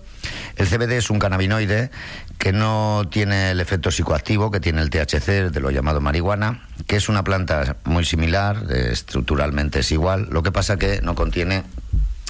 El 0.57 0.67
CBD 0.67 0.93
es 0.93 1.11
un 1.11 1.19
cannabinoide 1.19 1.91
que 2.39 2.53
no 2.53 3.09
tiene 3.11 3.51
el 3.51 3.61
efecto 3.61 3.91
psicoactivo 3.91 4.51
que 4.51 4.61
tiene 4.61 4.83
el 4.83 4.91
THC, 4.91 5.51
de 5.51 5.61
lo 5.61 5.71
llamado 5.71 6.01
marihuana, 6.01 6.67
que 6.87 6.97
es 6.97 7.09
una 7.09 7.25
planta 7.25 7.77
muy 7.85 8.05
similar, 8.05 8.71
estructuralmente 8.71 9.81
es 9.81 9.93
igual, 9.93 10.29
lo 10.31 10.43
que 10.43 10.53
pasa 10.53 10.77
que 10.77 11.01
no 11.03 11.15
contiene 11.15 11.65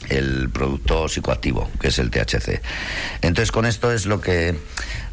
el 0.08 0.50
producto 0.50 1.08
psicoactivo, 1.08 1.68
que 1.80 1.88
es 1.88 1.98
el 1.98 2.10
THC. 2.10 2.60
Entonces, 3.22 3.50
con 3.50 3.66
esto 3.66 3.92
es 3.92 4.06
lo 4.06 4.20
que 4.20 4.54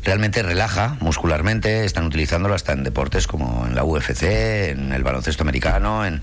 realmente 0.04 0.44
relaja 0.44 0.98
muscularmente. 1.00 1.86
Están 1.86 2.06
utilizándolo 2.06 2.54
hasta 2.54 2.74
en 2.74 2.84
deportes 2.84 3.26
como 3.26 3.66
en 3.66 3.76
la 3.76 3.84
UFC, 3.84 4.24
en 4.24 4.94
el 4.94 5.04
baloncesto 5.04 5.44
americano, 5.44 6.06
en, 6.06 6.22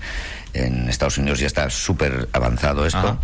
en 0.53 0.89
Estados 0.89 1.17
Unidos 1.17 1.39
ya 1.39 1.47
está 1.47 1.69
súper 1.69 2.29
avanzado 2.33 2.85
esto. 2.85 2.99
Ajá. 2.99 3.19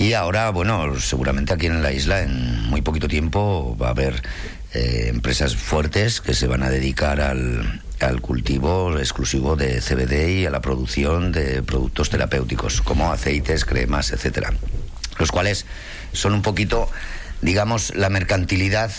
Y 0.00 0.14
ahora, 0.14 0.48
bueno, 0.48 0.98
seguramente 0.98 1.52
aquí 1.52 1.66
en 1.66 1.82
la 1.82 1.92
isla 1.92 2.22
en 2.22 2.62
muy 2.70 2.80
poquito 2.80 3.06
tiempo 3.06 3.76
va 3.78 3.88
a 3.88 3.90
haber 3.90 4.22
eh, 4.72 5.06
empresas 5.08 5.56
fuertes 5.56 6.20
que 6.20 6.34
se 6.34 6.46
van 6.46 6.62
a 6.62 6.70
dedicar 6.70 7.20
al, 7.20 7.82
al 8.00 8.20
cultivo 8.20 8.98
exclusivo 8.98 9.56
de 9.56 9.80
CBD 9.80 10.40
y 10.40 10.46
a 10.46 10.50
la 10.50 10.60
producción 10.60 11.32
de 11.32 11.62
productos 11.62 12.10
terapéuticos, 12.10 12.80
como 12.80 13.12
aceites, 13.12 13.64
cremas, 13.64 14.12
etcétera. 14.12 14.52
Los 15.18 15.32
cuales 15.32 15.66
son 16.12 16.32
un 16.32 16.42
poquito, 16.42 16.88
digamos, 17.42 17.94
la 17.94 18.08
mercantilidad 18.08 18.90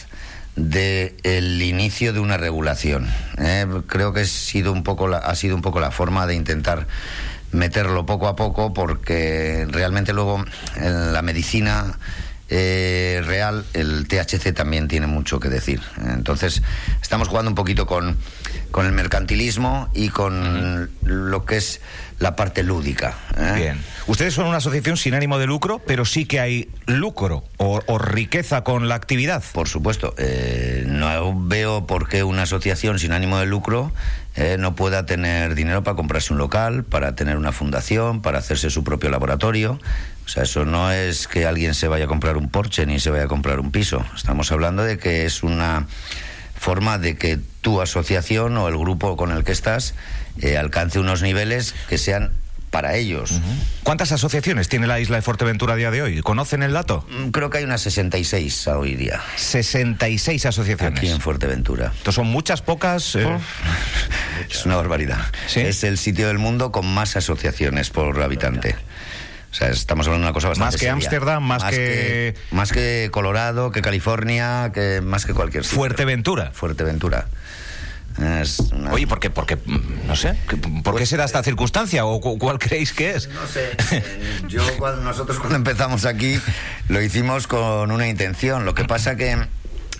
del 0.55 1.61
inicio 1.61 2.13
de 2.13 2.19
una 2.19 2.37
regulación. 2.37 3.07
¿eh? 3.37 3.65
Creo 3.87 4.13
que 4.13 4.21
ha 4.21 4.25
sido 4.25 4.73
un 4.73 4.83
poco 4.83 5.07
la, 5.07 5.17
ha 5.17 5.35
sido 5.35 5.55
un 5.55 5.61
poco 5.61 5.79
la 5.79 5.91
forma 5.91 6.27
de 6.27 6.35
intentar 6.35 6.87
meterlo 7.51 8.05
poco 8.05 8.27
a 8.27 8.35
poco 8.35 8.73
porque 8.73 9.67
realmente 9.69 10.13
luego 10.13 10.43
en 10.77 11.13
la 11.13 11.21
medicina 11.21 11.97
eh, 12.53 13.21
real, 13.25 13.65
el 13.73 14.07
THC 14.09 14.53
también 14.53 14.89
tiene 14.89 15.07
mucho 15.07 15.39
que 15.39 15.47
decir. 15.47 15.81
Entonces, 16.05 16.61
estamos 17.01 17.29
jugando 17.29 17.49
un 17.49 17.55
poquito 17.55 17.87
con, 17.87 18.17
con 18.71 18.85
el 18.85 18.91
mercantilismo 18.91 19.89
y 19.93 20.09
con 20.09 20.91
lo 21.01 21.45
que 21.45 21.55
es 21.55 21.79
la 22.19 22.35
parte 22.35 22.61
lúdica. 22.63 23.15
¿eh? 23.37 23.53
Bien. 23.55 23.81
Ustedes 24.05 24.33
son 24.33 24.47
una 24.47 24.57
asociación 24.57 24.97
sin 24.97 25.13
ánimo 25.13 25.39
de 25.39 25.47
lucro, 25.47 25.79
pero 25.79 26.03
sí 26.03 26.25
que 26.25 26.41
hay 26.41 26.69
lucro 26.87 27.45
o, 27.55 27.81
o 27.85 27.97
riqueza 27.97 28.65
con 28.65 28.89
la 28.89 28.95
actividad. 28.95 29.41
Por 29.53 29.69
supuesto, 29.69 30.13
eh, 30.17 30.83
no 31.01 31.33
veo 31.35 31.87
por 31.87 32.07
qué 32.07 32.23
una 32.23 32.43
asociación 32.43 32.99
sin 32.99 33.11
ánimo 33.11 33.39
de 33.39 33.47
lucro 33.47 33.91
eh, 34.35 34.57
no 34.59 34.75
pueda 34.75 35.05
tener 35.05 35.55
dinero 35.55 35.83
para 35.83 35.95
comprarse 35.95 36.31
un 36.31 36.39
local, 36.39 36.83
para 36.83 37.15
tener 37.15 37.37
una 37.37 37.51
fundación, 37.51 38.21
para 38.21 38.37
hacerse 38.37 38.69
su 38.69 38.83
propio 38.83 39.09
laboratorio. 39.09 39.79
O 40.25 40.29
sea, 40.29 40.43
eso 40.43 40.63
no 40.63 40.91
es 40.91 41.27
que 41.27 41.45
alguien 41.45 41.73
se 41.73 41.87
vaya 41.87 42.05
a 42.05 42.07
comprar 42.07 42.37
un 42.37 42.49
Porsche 42.49 42.85
ni 42.85 42.99
se 42.99 43.09
vaya 43.09 43.23
a 43.23 43.27
comprar 43.27 43.59
un 43.59 43.71
piso. 43.71 44.05
Estamos 44.15 44.51
hablando 44.51 44.83
de 44.83 44.97
que 44.99 45.25
es 45.25 45.43
una 45.43 45.87
forma 46.55 46.99
de 46.99 47.17
que 47.17 47.39
tu 47.61 47.81
asociación 47.81 48.55
o 48.57 48.67
el 48.67 48.77
grupo 48.77 49.17
con 49.17 49.31
el 49.31 49.43
que 49.43 49.51
estás 49.51 49.95
eh, 50.39 50.57
alcance 50.57 50.99
unos 50.99 51.23
niveles 51.23 51.73
que 51.89 51.97
sean 51.97 52.31
para 52.71 52.95
ellos. 52.95 53.39
¿Cuántas 53.83 54.11
asociaciones 54.13 54.69
tiene 54.69 54.87
la 54.87 54.99
isla 54.99 55.17
de 55.17 55.21
Fuerteventura 55.21 55.73
a 55.73 55.77
día 55.77 55.91
de 55.91 56.01
hoy? 56.01 56.21
¿Conocen 56.21 56.63
el 56.63 56.71
dato? 56.73 57.05
Mm, 57.09 57.29
Creo 57.29 57.49
que 57.49 57.59
hay 57.59 57.63
unas 57.65 57.81
66 57.81 58.67
hoy 58.69 58.95
día 58.95 59.21
66 59.35 60.45
asociaciones. 60.45 60.97
aquí 60.97 61.09
en 61.09 61.19
Fuerteventura. 61.21 61.87
Entonces 61.91 62.15
son 62.15 62.27
muchas, 62.27 62.61
pocas. 62.61 63.15
eh, 63.15 63.27
Es 64.49 64.65
una 64.65 64.77
barbaridad. 64.77 65.19
¿Sí? 65.47 65.59
Es 65.59 65.83
el 65.83 65.97
sitio 65.97 66.27
del 66.27 66.39
mundo 66.39 66.71
con 66.71 66.87
más 66.91 67.15
asociaciones 67.17 67.89
por 67.89 68.19
habitante. 68.21 68.75
O 69.51 69.53
sea, 69.53 69.67
estamos 69.67 70.07
hablando 70.07 70.23
de 70.25 70.29
una 70.29 70.33
cosa 70.33 70.47
bastante 70.47 70.75
Más 70.75 70.81
que. 70.81 70.89
Ámsterdam, 70.89 71.43
más 71.43 71.63
que- 71.65 72.35
Más 72.51 72.71
que 72.71 73.09
Colorado, 73.11 73.71
que 73.71 73.81
California, 73.81 74.71
que 74.73 75.01
más 75.03 75.25
que 75.25 75.33
cualquier 75.33 75.65
sitio. 75.65 75.77
Fuerteventura. 75.77 76.51
Fuerteventura. 76.53 77.27
Es 78.23 78.59
una- 78.59 78.91
Oye, 78.91 79.07
¿por 79.07 79.19
qué? 79.19 79.29
Porque, 79.29 79.55
mm, 79.57 80.07
no 80.07 80.15
sé, 80.15 80.35
¿qué- 80.49 80.57
¿por 80.57 80.95
qué 80.97 81.05
se 81.05 81.17
da 81.17 81.25
esta 81.25 81.41
circunstancia? 81.43 82.05
¿O 82.05 82.19
cu- 82.21 82.37
cuál 82.37 82.59
creéis 82.59 82.93
que 82.93 83.11
es? 83.11 83.29
No 83.29 83.45
sé, 83.47 83.71
eh, 83.91 84.03
yo 84.47 84.61
cuando, 84.77 85.01
nosotros 85.03 85.37
cuando 85.39 85.55
empezamos 85.55 86.05
aquí 86.05 86.39
lo 86.89 87.01
hicimos 87.01 87.47
con 87.47 87.91
una 87.91 88.07
intención. 88.07 88.65
Lo 88.65 88.73
que 88.75 88.85
pasa 88.85 89.15
que 89.15 89.37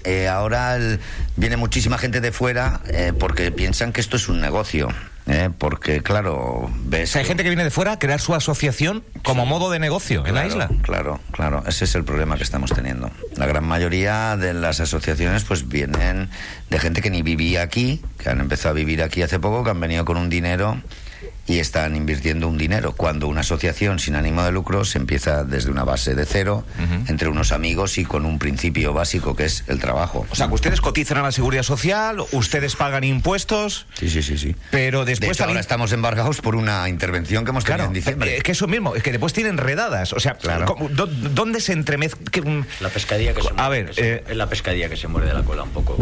eh, 0.04 0.28
ahora 0.28 0.76
el- 0.76 1.00
viene 1.36 1.58
muchísima 1.58 1.98
gente 1.98 2.22
de 2.22 2.32
fuera 2.32 2.82
eh, 2.88 3.14
porque 3.18 3.52
piensan 3.52 3.94
que 3.94 4.02
esto 4.02 4.18
es 4.18 4.28
un 4.30 4.42
negocio. 4.42 4.90
Eh, 5.28 5.50
porque 5.58 6.02
claro, 6.02 6.36
O 6.36 6.72
ves... 6.86 7.12
sea, 7.12 7.22
hay 7.22 7.28
gente 7.28 7.44
que 7.44 7.50
viene 7.50 7.64
de 7.64 7.70
fuera 7.70 7.94
a 7.94 8.00
crear 8.00 8.20
su 8.20 8.34
asociación 8.34 9.04
como 9.24 9.46
modo 9.46 9.70
de 9.70 9.80
negocio 9.80 10.26
en 10.26 10.36
la 10.36 10.46
isla. 10.48 10.70
Claro, 10.82 11.20
claro, 11.32 11.64
ese 11.68 11.86
es 11.86 11.96
el 11.96 12.04
problema 12.04 12.38
que 12.38 12.44
estamos 12.44 12.72
teniendo. 12.72 13.12
La 13.36 13.46
gran 13.46 13.64
mayoría 13.64 14.36
de 14.38 14.54
las 14.54 14.80
asociaciones 14.80 15.44
pues 15.44 15.68
vienen 15.68 16.30
de 16.70 16.80
gente 16.80 17.02
que 17.02 17.10
ni 17.10 17.22
vivía 17.22 17.62
aquí, 17.62 18.02
que 18.18 18.30
han 18.30 18.40
empezado 18.42 18.70
a 18.72 18.76
vivir 18.76 19.04
aquí 19.04 19.22
hace 19.22 19.40
poco, 19.40 19.64
que 19.64 19.70
han 19.70 19.80
venido 19.80 20.06
con 20.06 20.18
un 20.18 20.30
dinero 20.30 20.82
y 21.48 21.60
están 21.60 21.96
invirtiendo 21.96 22.48
un 22.48 22.58
dinero. 22.58 22.94
Cuando 22.96 23.28
una 23.28 23.42
asociación 23.42 24.00
sin 24.00 24.16
ánimo 24.16 24.44
de 24.44 24.52
lucro 24.52 24.86
se 24.86 24.98
empieza 25.00 25.44
desde 25.44 25.72
una 25.72 25.84
base 25.84 26.16
de 26.16 26.26
cero, 26.26 26.64
entre 27.08 27.28
unos 27.30 27.52
amigos 27.52 27.98
y 27.98 28.06
con 28.06 28.26
un 28.26 28.40
principio 28.40 28.94
básico 28.94 29.36
que 29.36 29.46
es 29.46 29.64
el 29.68 29.80
trabajo. 29.80 30.26
O 30.30 30.36
sea, 30.36 30.48
que 30.48 30.54
ustedes 30.54 30.80
cotizan 30.82 31.18
a 31.18 31.24
la 31.24 31.32
seguridad 31.32 31.64
social, 31.64 32.18
ustedes 32.32 32.76
pagan 32.76 33.04
impuestos, 33.04 33.86
Sí, 33.98 34.10
sí, 34.10 34.22
sí, 34.24 34.38
sí. 34.38 34.56
pero 34.70 35.00
De 35.04 35.12
después 35.12 35.32
hecho, 35.38 35.46
ahora 35.46 35.60
estamos 35.60 35.92
embargados 35.92 36.42
por 36.42 36.56
una 36.56 36.88
intervención 36.90 37.44
que 37.44 37.50
hemos 37.50 37.64
tenido 37.66 37.78
Claro, 37.80 37.90
en 37.90 37.94
diciembre. 37.96 38.34
eh, 38.34 38.38
es 38.38 38.44
que 38.44 38.52
eso 38.54 38.68
mismo, 38.68 38.96
es 38.96 39.04
que 39.04 39.12
después 39.12 39.34
tienen 39.34 39.58
redadas. 39.58 40.14
O 40.14 40.20
sea, 40.20 40.36
Claro. 40.36 40.66
¿cómo- 40.66 40.90
dó- 40.90 41.08
¿dónde 41.08 41.60
se 41.60 41.74
entremezcla? 41.74 42.22
La 42.80 42.90
pescadilla 42.90 43.34
que 43.34 43.42
se 43.42 43.50
A 43.50 43.54
muerde, 43.54 43.70
ver, 43.70 43.86
que 43.88 43.94
se- 43.94 44.14
eh, 44.16 44.24
es 44.30 44.38
la 44.38 44.48
pescadilla 44.48 44.90
que 44.90 44.98
se 44.98 45.08
muerde 45.08 45.34
la 45.34 45.44
cola 45.44 45.64
un 45.64 45.72
poco. 45.72 45.98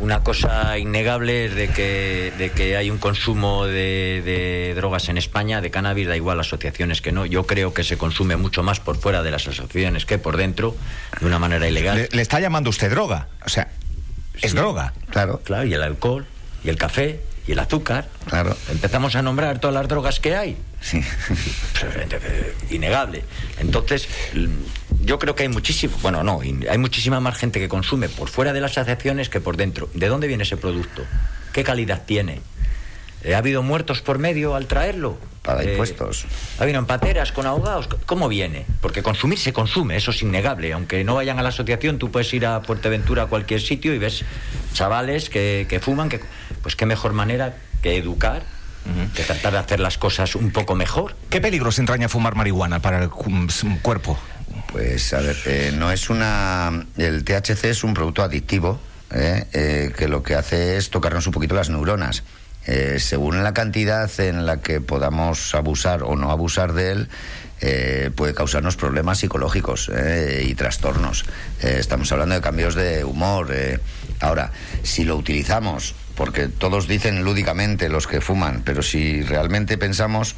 Una 0.00 0.22
cosa 0.22 0.78
innegable 0.78 1.44
es 1.46 1.54
de 1.54 1.68
que, 1.68 2.32
de 2.38 2.50
que 2.50 2.76
hay 2.76 2.90
un 2.90 2.98
consumo 2.98 3.66
de, 3.66 4.22
de 4.24 4.74
drogas 4.74 5.08
en 5.08 5.16
España, 5.18 5.60
de 5.60 5.70
cannabis, 5.70 6.08
da 6.08 6.16
igual 6.16 6.40
asociaciones 6.40 7.00
que 7.02 7.12
no. 7.12 7.26
Yo 7.26 7.46
creo 7.46 7.72
que 7.74 7.84
se 7.84 7.96
consume 7.98 8.36
mucho 8.36 8.62
más 8.62 8.80
por 8.80 8.96
fuera 8.98 9.22
de 9.22 9.30
las 9.30 9.46
asociaciones 9.46 10.04
que 10.06 10.18
por 10.18 10.36
dentro, 10.36 10.76
de 11.20 11.26
una 11.26 11.38
manera 11.38 11.68
ilegal. 11.68 11.96
le, 11.96 12.08
le 12.10 12.22
está 12.22 12.40
llamando 12.40 12.70
usted 12.70 12.90
droga. 12.90 13.28
O 13.44 13.48
sea, 13.48 13.68
es 14.40 14.50
Sí. 14.50 14.56
droga. 14.56 14.92
Claro, 15.10 15.40
Claro, 15.44 15.64
y 15.66 15.74
el 15.74 15.82
alcohol, 15.82 16.26
y 16.64 16.68
el 16.70 16.76
café, 16.76 17.20
y 17.46 17.52
el 17.52 17.58
azúcar. 17.58 18.08
claro. 18.28 18.56
Empezamos 18.70 19.14
a 19.14 19.22
nombrar 19.22 19.58
todas 19.60 19.74
las 19.74 19.88
drogas 19.88 20.18
que 20.20 20.34
hay. 20.36 20.56
Sí. 20.82 21.00
innegable. 22.70 23.22
Entonces, 23.58 24.08
yo 25.00 25.18
creo 25.18 25.34
que 25.34 25.44
hay 25.44 25.48
muchísimo, 25.48 25.96
bueno, 26.02 26.22
no, 26.24 26.40
hay 26.40 26.78
muchísima 26.78 27.20
más 27.20 27.36
gente 27.36 27.60
que 27.60 27.68
consume 27.68 28.08
por 28.08 28.28
fuera 28.28 28.52
de 28.52 28.60
las 28.60 28.72
asociaciones 28.72 29.28
que 29.28 29.40
por 29.40 29.56
dentro. 29.56 29.88
¿De 29.94 30.08
dónde 30.08 30.26
viene 30.26 30.42
ese 30.42 30.56
producto? 30.56 31.04
¿Qué 31.52 31.64
calidad 31.64 32.02
tiene? 32.04 32.40
¿Ha 33.32 33.38
habido 33.38 33.62
muertos 33.62 34.02
por 34.02 34.18
medio 34.18 34.56
al 34.56 34.66
traerlo? 34.66 35.16
Paga 35.42 35.62
Eh, 35.62 35.70
impuestos. 35.70 36.24
¿Ha 36.58 36.64
habido 36.64 36.80
en 36.80 36.86
pateras 36.86 37.30
con 37.30 37.46
ahogados? 37.46 37.88
¿Cómo 38.06 38.28
viene? 38.28 38.66
Porque 38.80 39.02
consumir 39.02 39.38
se 39.38 39.52
consume, 39.52 39.96
eso 39.96 40.10
es 40.10 40.22
innegable. 40.22 40.72
Aunque 40.72 41.04
no 41.04 41.14
vayan 41.14 41.38
a 41.38 41.42
la 41.42 41.50
asociación, 41.50 41.98
tú 41.98 42.10
puedes 42.10 42.32
ir 42.34 42.46
a 42.46 42.60
Fuerteventura 42.62 43.24
a 43.24 43.26
cualquier 43.26 43.60
sitio 43.60 43.94
y 43.94 43.98
ves 43.98 44.24
chavales 44.72 45.30
que, 45.30 45.66
que 45.68 45.78
fuman, 45.78 46.08
que, 46.08 46.20
pues 46.62 46.74
qué 46.74 46.86
mejor 46.86 47.12
manera 47.12 47.56
que 47.82 47.96
educar, 47.96 48.42
que 49.14 49.22
tratar 49.22 49.52
de 49.52 49.58
hacer 49.58 49.80
las 49.80 49.98
cosas 49.98 50.34
un 50.34 50.50
poco 50.50 50.74
mejor. 50.74 51.16
¿Qué 51.30 51.40
peligros 51.40 51.78
entraña 51.78 52.08
fumar 52.08 52.34
marihuana 52.34 52.80
para 52.80 53.02
el 53.02 53.10
cu- 53.10 53.30
cuerpo? 53.82 54.18
Pues 54.70 55.12
a 55.14 55.20
ver, 55.20 55.36
eh, 55.46 55.72
no 55.76 55.90
es 55.92 56.10
una. 56.10 56.86
El 56.96 57.24
THC 57.24 57.64
es 57.70 57.84
un 57.84 57.94
producto 57.94 58.22
adictivo 58.22 58.80
eh, 59.10 59.44
eh, 59.52 59.92
que 59.96 60.08
lo 60.08 60.22
que 60.22 60.34
hace 60.34 60.76
es 60.76 60.90
tocarnos 60.90 61.26
un 61.26 61.32
poquito 61.32 61.54
las 61.54 61.68
neuronas. 61.70 62.22
Eh, 62.66 62.98
según 63.00 63.42
la 63.42 63.52
cantidad 63.54 64.08
en 64.20 64.46
la 64.46 64.60
que 64.60 64.80
podamos 64.80 65.54
abusar 65.54 66.02
o 66.04 66.14
no 66.16 66.30
abusar 66.30 66.72
de 66.74 66.92
él, 66.92 67.08
eh, 67.60 68.10
puede 68.14 68.34
causarnos 68.34 68.76
problemas 68.76 69.18
psicológicos 69.18 69.90
eh, 69.94 70.46
y 70.48 70.54
trastornos. 70.54 71.24
Eh, 71.60 71.76
estamos 71.80 72.10
hablando 72.12 72.34
de 72.36 72.40
cambios 72.40 72.74
de 72.74 73.04
humor. 73.04 73.48
eh. 73.52 73.78
Ahora, 74.20 74.52
si 74.84 75.04
lo 75.04 75.16
utilizamos, 75.16 75.94
porque 76.14 76.48
todos 76.48 76.88
dicen 76.88 77.24
lúdicamente 77.24 77.88
los 77.88 78.06
que 78.06 78.20
fuman, 78.20 78.62
pero 78.64 78.82
si 78.82 79.22
realmente 79.22 79.78
pensamos, 79.78 80.34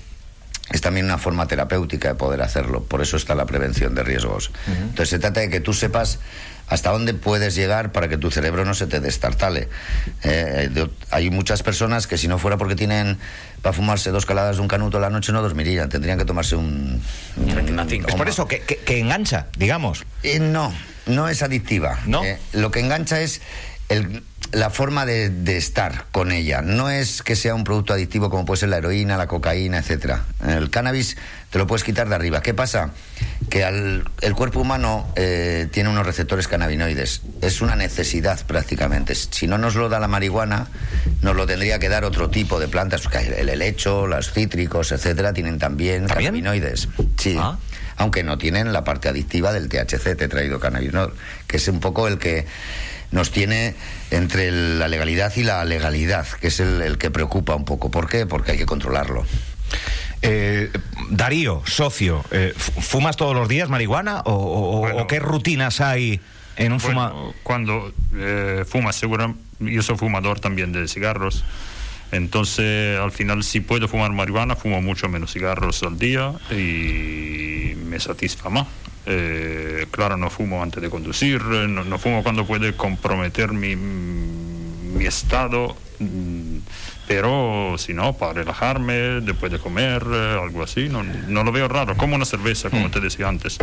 es 0.70 0.80
también 0.80 1.06
una 1.06 1.18
forma 1.18 1.46
terapéutica 1.46 2.08
de 2.08 2.14
poder 2.14 2.40
hacerlo. 2.42 2.82
Por 2.84 3.02
eso 3.02 3.16
está 3.16 3.34
la 3.34 3.44
prevención 3.46 3.94
de 3.94 4.02
riesgos. 4.02 4.50
Entonces 4.66 5.10
se 5.10 5.18
trata 5.18 5.40
de 5.40 5.50
que 5.50 5.60
tú 5.60 5.72
sepas 5.74 6.20
hasta 6.66 6.90
dónde 6.90 7.12
puedes 7.12 7.54
llegar 7.54 7.92
para 7.92 8.08
que 8.08 8.16
tu 8.16 8.30
cerebro 8.30 8.64
no 8.64 8.72
se 8.72 8.86
te 8.86 8.98
destartale. 9.00 9.68
Eh, 10.22 10.70
de- 10.72 10.88
hay 11.10 11.28
muchas 11.28 11.62
personas 11.62 12.06
que 12.06 12.16
si 12.16 12.26
no 12.28 12.38
fuera 12.38 12.56
porque 12.56 12.74
tienen 12.74 13.18
para 13.60 13.74
fumarse 13.74 14.10
dos 14.10 14.24
caladas 14.24 14.56
de 14.56 14.62
un 14.62 14.68
canuto 14.68 14.96
a 14.96 15.00
la 15.00 15.10
noche 15.10 15.32
no 15.32 15.42
dormirían. 15.42 15.90
Tendrían 15.90 16.16
que 16.18 16.24
tomarse 16.24 16.56
un... 16.56 17.02
un-. 17.36 17.46
Es 18.08 18.14
por 18.14 18.28
eso 18.30 18.48
que, 18.48 18.60
que- 18.60 18.78
que 18.78 18.98
engancha, 19.00 19.48
digamos. 19.58 20.04
eh, 20.22 20.38
no, 20.38 20.72
no 21.04 21.28
es 21.28 21.42
adictiva. 21.42 21.98
¿No? 22.06 22.24
Eh, 22.24 22.38
lo 22.54 22.70
que 22.70 22.80
engancha 22.80 23.20
es 23.20 23.42
el- 23.90 24.22
la 24.54 24.70
forma 24.70 25.04
de, 25.06 25.30
de 25.30 25.56
estar 25.56 26.06
con 26.12 26.32
ella. 26.32 26.62
No 26.62 26.88
es 26.90 27.22
que 27.22 27.36
sea 27.36 27.54
un 27.54 27.64
producto 27.64 27.92
adictivo 27.92 28.30
como 28.30 28.44
puede 28.44 28.60
ser 28.60 28.68
la 28.70 28.78
heroína, 28.78 29.16
la 29.16 29.26
cocaína, 29.26 29.78
etcétera. 29.78 30.24
El 30.46 30.70
cannabis 30.70 31.16
te 31.50 31.58
lo 31.58 31.66
puedes 31.66 31.84
quitar 31.84 32.08
de 32.08 32.14
arriba. 32.14 32.40
¿Qué 32.42 32.54
pasa? 32.54 32.90
Que 33.50 33.64
al- 33.64 34.04
el 34.20 34.34
cuerpo 34.34 34.60
humano 34.60 35.06
eh, 35.16 35.68
tiene 35.70 35.88
unos 35.90 36.06
receptores 36.06 36.48
cannabinoides. 36.48 37.22
Es 37.42 37.60
una 37.60 37.76
necesidad 37.76 38.40
prácticamente. 38.46 39.14
Si 39.14 39.46
no 39.46 39.58
nos 39.58 39.74
lo 39.76 39.88
da 39.88 39.98
la 40.00 40.08
marihuana, 40.08 40.68
nos 41.20 41.36
lo 41.36 41.46
tendría 41.46 41.78
que 41.78 41.88
dar 41.88 42.04
otro 42.04 42.30
tipo 42.30 42.58
de 42.60 42.68
plantas. 42.68 43.02
El 43.36 43.48
helecho, 43.48 44.06
los 44.06 44.32
cítricos, 44.32 44.90
etcétera, 44.92 45.32
tienen 45.32 45.58
también, 45.58 46.06
¿También? 46.06 46.32
cannabinoides. 46.32 46.88
Sí 47.18 47.36
Ah. 47.38 47.58
aunque 47.96 48.22
no 48.24 48.38
tienen 48.38 48.72
la 48.72 48.82
parte 48.82 49.08
adictiva 49.08 49.52
del 49.52 49.68
THC, 49.68 50.16
tetrahidrocannabinol, 50.16 51.14
que 51.46 51.58
es 51.58 51.68
un 51.68 51.78
poco 51.80 52.08
el 52.08 52.18
que 52.18 52.44
nos 53.14 53.30
tiene 53.30 53.74
entre 54.10 54.50
la 54.50 54.88
legalidad 54.88 55.32
y 55.36 55.44
la 55.44 55.64
legalidad, 55.64 56.26
que 56.40 56.48
es 56.48 56.60
el, 56.60 56.82
el 56.82 56.98
que 56.98 57.10
preocupa 57.10 57.54
un 57.54 57.64
poco. 57.64 57.90
¿Por 57.90 58.08
qué? 58.08 58.26
Porque 58.26 58.52
hay 58.52 58.58
que 58.58 58.66
controlarlo. 58.66 59.24
Eh, 60.22 60.70
Darío, 61.10 61.62
socio, 61.66 62.24
eh, 62.30 62.52
fu- 62.56 62.80
¿fumas 62.80 63.16
todos 63.16 63.34
los 63.34 63.48
días 63.48 63.68
marihuana 63.68 64.20
o, 64.24 64.32
o- 64.32 65.02
o 65.02 65.06
qué 65.06 65.18
rutinas 65.20 65.80
hay 65.80 66.20
en 66.56 66.72
un 66.72 66.80
fuma? 66.80 67.10
Bueno, 67.10 67.34
cuando 67.42 67.92
eh, 68.16 68.64
fumas, 68.66 68.96
seguro, 68.96 69.34
yo 69.60 69.82
soy 69.82 69.96
fumador 69.96 70.40
también 70.40 70.72
de 70.72 70.88
cigarros. 70.88 71.44
Entonces, 72.14 72.98
al 72.98 73.10
final, 73.10 73.42
si 73.42 73.60
puedo 73.60 73.88
fumar 73.88 74.12
marihuana, 74.12 74.54
fumo 74.54 74.80
mucho 74.80 75.08
menos 75.08 75.32
cigarros 75.32 75.82
al 75.82 75.98
día 75.98 76.32
y 76.50 77.74
me 77.74 77.98
satisfa 77.98 78.50
más. 78.50 78.66
Eh, 79.06 79.86
claro, 79.90 80.16
no 80.16 80.30
fumo 80.30 80.62
antes 80.62 80.80
de 80.80 80.88
conducir, 80.88 81.42
no, 81.42 81.84
no 81.84 81.98
fumo 81.98 82.22
cuando 82.22 82.46
puede 82.46 82.74
comprometer 82.74 83.52
mi, 83.52 83.76
mi 83.76 85.04
estado 85.04 85.76
mm, 85.98 86.58
Pero 87.06 87.74
si 87.76 87.92
no, 87.92 88.14
para 88.14 88.32
relajarme, 88.32 89.20
después 89.20 89.52
de 89.52 89.58
comer, 89.58 90.06
eh, 90.10 90.38
algo 90.40 90.62
así, 90.62 90.88
no, 90.88 91.02
no 91.02 91.44
lo 91.44 91.52
veo 91.52 91.68
raro. 91.68 91.96
Como 91.96 92.14
una 92.14 92.24
cerveza, 92.24 92.70
como 92.70 92.90
te 92.90 93.00
decía 93.00 93.28
antes. 93.28 93.58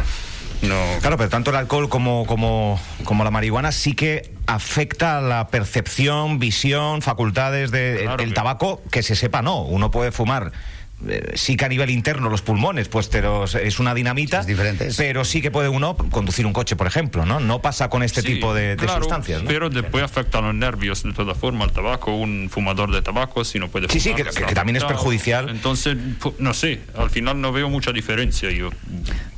No, 0.62 0.76
Claro, 1.00 1.18
pero 1.18 1.30
tanto 1.30 1.50
el 1.50 1.56
alcohol 1.56 1.90
como, 1.90 2.26
como, 2.28 2.80
como 3.04 3.24
la 3.24 3.32
marihuana 3.32 3.72
sí 3.72 3.94
que 3.94 4.30
afecta 4.54 5.18
a 5.18 5.22
la 5.22 5.48
percepción, 5.48 6.40
visión, 6.40 7.02
facultades 7.02 7.72
del 7.72 8.00
Claro 8.04 8.24
el 8.24 8.30
que- 8.30 8.36
tabaco, 8.36 8.82
que 8.92 9.04
se 9.04 9.16
sepa, 9.16 9.42
no. 9.42 9.62
Uno 9.62 9.92
puede 9.92 10.12
fumar. 10.12 10.52
eh, 11.10 11.32
sí 11.34 11.58
que 11.58 11.66
a 11.66 11.68
nivel 11.68 11.90
interno 11.90 12.30
los 12.30 12.44
pulmones, 12.44 12.88
pues 12.88 13.08
pero 13.08 13.46
es 13.46 13.80
una 13.80 13.96
dinamita, 13.96 14.42
es- 14.48 14.98
pero 14.98 15.26
sí 15.26 15.42
que 15.42 15.50
puede 15.50 15.68
uno 15.68 15.96
conducir 15.98 16.46
un 16.46 16.54
coche, 16.54 16.76
por 16.76 16.86
ejemplo, 16.86 17.26
¿no? 17.26 17.40
No 17.40 17.60
pasa 17.60 17.90
con 17.90 18.04
este 18.04 18.22
Sí, 18.22 18.36
tipo 18.36 18.54
de, 18.54 18.76
de 18.76 18.86
claro, 18.86 19.00
sustancias, 19.02 19.42
¿no? 19.42 19.48
Pero 19.48 19.72
después 19.72 20.04
afecta 20.04 20.38
a 20.38 20.42
los 20.42 20.54
nervios 20.54 21.02
de 21.02 21.12
todas 21.14 21.36
formas. 21.40 21.70
El 21.70 21.74
tabaco, 21.74 22.14
un 22.16 22.50
fumador 22.52 22.92
de 22.92 23.02
tabaco, 23.02 23.44
si 23.44 23.58
no 23.58 23.68
puede 23.70 23.88
Sí, 23.90 24.00
sí, 24.00 24.12
fumar, 24.12 24.30
que- 24.32 24.44
que 24.46 24.54
también 24.54 24.76
es 24.76 24.84
perjudicial. 24.84 25.50
Entonces, 25.50 25.98
no 26.38 26.54
sé, 26.54 26.82
al 26.96 27.10
final 27.10 27.42
no 27.42 27.52
veo 27.52 27.68
mucha 27.68 27.92
diferencia 27.92 28.52
yo. 28.52 28.70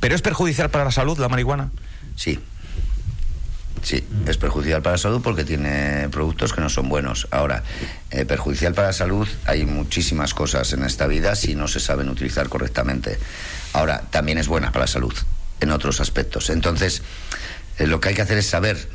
Pero 0.00 0.14
es 0.14 0.20
perjudicial 0.20 0.68
para 0.68 0.84
la 0.84 0.90
salud 0.90 1.16
la 1.18 1.30
marihuana. 1.30 1.70
Sí. 2.14 2.38
Sí, 3.84 4.02
es 4.26 4.38
perjudicial 4.38 4.80
para 4.80 4.94
la 4.94 4.98
salud 4.98 5.20
porque 5.22 5.44
tiene 5.44 6.08
productos 6.08 6.54
que 6.54 6.62
no 6.62 6.70
son 6.70 6.88
buenos. 6.88 7.28
Ahora, 7.30 7.62
eh, 8.10 8.24
perjudicial 8.24 8.72
para 8.72 8.88
la 8.88 8.92
salud 8.94 9.28
hay 9.44 9.66
muchísimas 9.66 10.32
cosas 10.32 10.72
en 10.72 10.84
esta 10.84 11.06
vida 11.06 11.36
si 11.36 11.54
no 11.54 11.68
se 11.68 11.80
saben 11.80 12.08
utilizar 12.08 12.48
correctamente. 12.48 13.18
Ahora, 13.74 14.00
también 14.10 14.38
es 14.38 14.48
buena 14.48 14.72
para 14.72 14.84
la 14.84 14.86
salud 14.86 15.12
en 15.60 15.70
otros 15.70 16.00
aspectos. 16.00 16.48
Entonces, 16.48 17.02
eh, 17.78 17.86
lo 17.86 18.00
que 18.00 18.08
hay 18.08 18.14
que 18.14 18.22
hacer 18.22 18.38
es 18.38 18.46
saber 18.46 18.88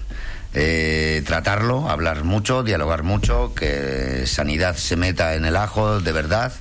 eh, 0.55 1.22
tratarlo, 1.24 1.88
hablar 1.88 2.24
mucho, 2.24 2.63
dialogar 2.63 3.03
mucho, 3.03 3.53
que 3.53 4.24
sanidad 4.25 4.75
se 4.75 4.96
meta 4.96 5.36
en 5.36 5.46
el 5.46 5.55
ajo 5.55 6.01
de 6.01 6.12
verdad. 6.12 6.51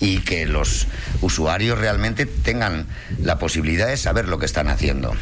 y 0.00 0.18
que 0.20 0.44
los 0.44 0.86
usuarios 1.22 1.78
realmente 1.78 2.26
tengan 2.26 2.86
la 3.22 3.38
posibilidad 3.38 3.86
de 3.86 3.96
saber 3.96 4.28
lo 4.28 4.38
que 4.38 4.44
están 4.44 4.68
haciendo. 4.68 5.14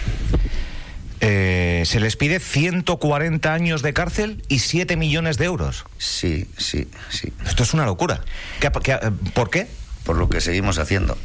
Eh, 1.25 1.85
se 1.87 2.01
les 2.01 2.17
pide 2.17 2.41
140 2.41 3.55
años 3.55 3.81
de 3.83 3.93
cárcel 3.93 4.43
y 4.49 4.59
7 4.59 4.97
millones 4.97 5.39
de 5.39 5.45
euros. 5.45 5.85
Sí, 5.97 6.49
sí, 6.59 6.89
sí. 7.11 7.33
Esto 7.47 7.63
es 7.63 7.75
una 7.75 7.87
locura. 7.87 8.23
¿Qué- 8.59 8.73
qué- 8.83 8.99
¿Por 9.33 9.49
qué? 9.49 9.69
Por 10.05 10.17
lo 10.17 10.29
que 10.29 10.41
seguimos 10.41 10.79
haciendo. 10.79 11.17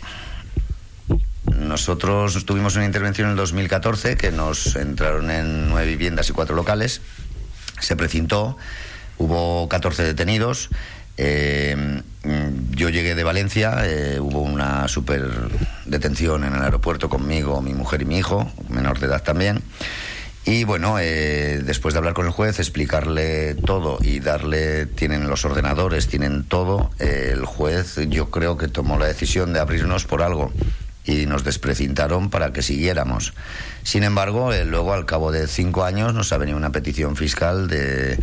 Nosotros 1.51 2.45
tuvimos 2.45 2.75
una 2.75 2.85
intervención 2.85 3.25
en 3.27 3.31
el 3.31 3.37
2014 3.37 4.17
que 4.17 4.31
nos 4.31 4.75
entraron 4.75 5.31
en 5.31 5.67
nueve 5.69 5.87
viviendas 5.87 6.29
y 6.29 6.33
cuatro 6.33 6.55
locales. 6.55 7.01
Se 7.79 7.95
precintó, 7.95 8.55
hubo 9.17 9.67
14 9.67 10.03
detenidos. 10.03 10.69
Eh, 11.17 12.01
yo 12.71 12.89
llegué 12.89 13.15
de 13.15 13.23
Valencia, 13.23 13.77
eh, 13.83 14.19
hubo 14.19 14.41
una 14.41 14.87
super 14.87 15.23
detención 15.85 16.43
en 16.43 16.53
el 16.53 16.61
aeropuerto 16.61 17.09
conmigo, 17.09 17.61
mi 17.61 17.73
mujer 17.73 18.01
y 18.01 18.05
mi 18.05 18.17
hijo, 18.17 18.51
menor 18.69 18.99
de 18.99 19.07
edad 19.07 19.23
también. 19.23 19.61
Y 20.45 20.63
bueno, 20.63 20.97
eh, 20.99 21.61
después 21.63 21.93
de 21.93 21.97
hablar 21.97 22.13
con 22.13 22.25
el 22.25 22.31
juez, 22.31 22.59
explicarle 22.59 23.55
todo 23.55 23.97
y 24.01 24.19
darle, 24.19 24.85
tienen 24.85 25.27
los 25.27 25.43
ordenadores, 25.43 26.07
tienen 26.07 26.43
todo, 26.43 26.91
eh, 26.99 27.31
el 27.33 27.45
juez 27.45 27.97
yo 28.07 28.29
creo 28.29 28.57
que 28.57 28.67
tomó 28.67 28.97
la 28.97 29.07
decisión 29.07 29.51
de 29.51 29.59
abrirnos 29.59 30.05
por 30.05 30.21
algo 30.21 30.53
y 31.03 31.25
nos 31.25 31.43
desprecintaron 31.43 32.29
para 32.29 32.53
que 32.53 32.61
siguiéramos. 32.61 33.33
Sin 33.83 34.03
embargo, 34.03 34.51
luego 34.65 34.93
al 34.93 35.05
cabo 35.05 35.31
de 35.31 35.47
cinco 35.47 35.83
años 35.83 36.13
nos 36.13 36.31
ha 36.31 36.37
venido 36.37 36.57
una 36.57 36.71
petición 36.71 37.15
fiscal 37.15 37.67
de 37.67 38.17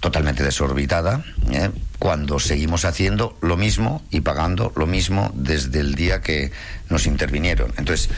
totalmente 0.00 0.42
desorbitada, 0.42 1.24
¿eh? 1.50 1.70
cuando 1.98 2.38
seguimos 2.38 2.84
haciendo 2.84 3.36
lo 3.40 3.56
mismo 3.56 4.02
y 4.10 4.20
pagando 4.20 4.72
lo 4.76 4.86
mismo 4.86 5.30
desde 5.34 5.80
el 5.80 5.94
día 5.94 6.20
que 6.20 6.52
nos 6.88 7.06
intervinieron. 7.06 7.72
Entonces, 7.78 8.10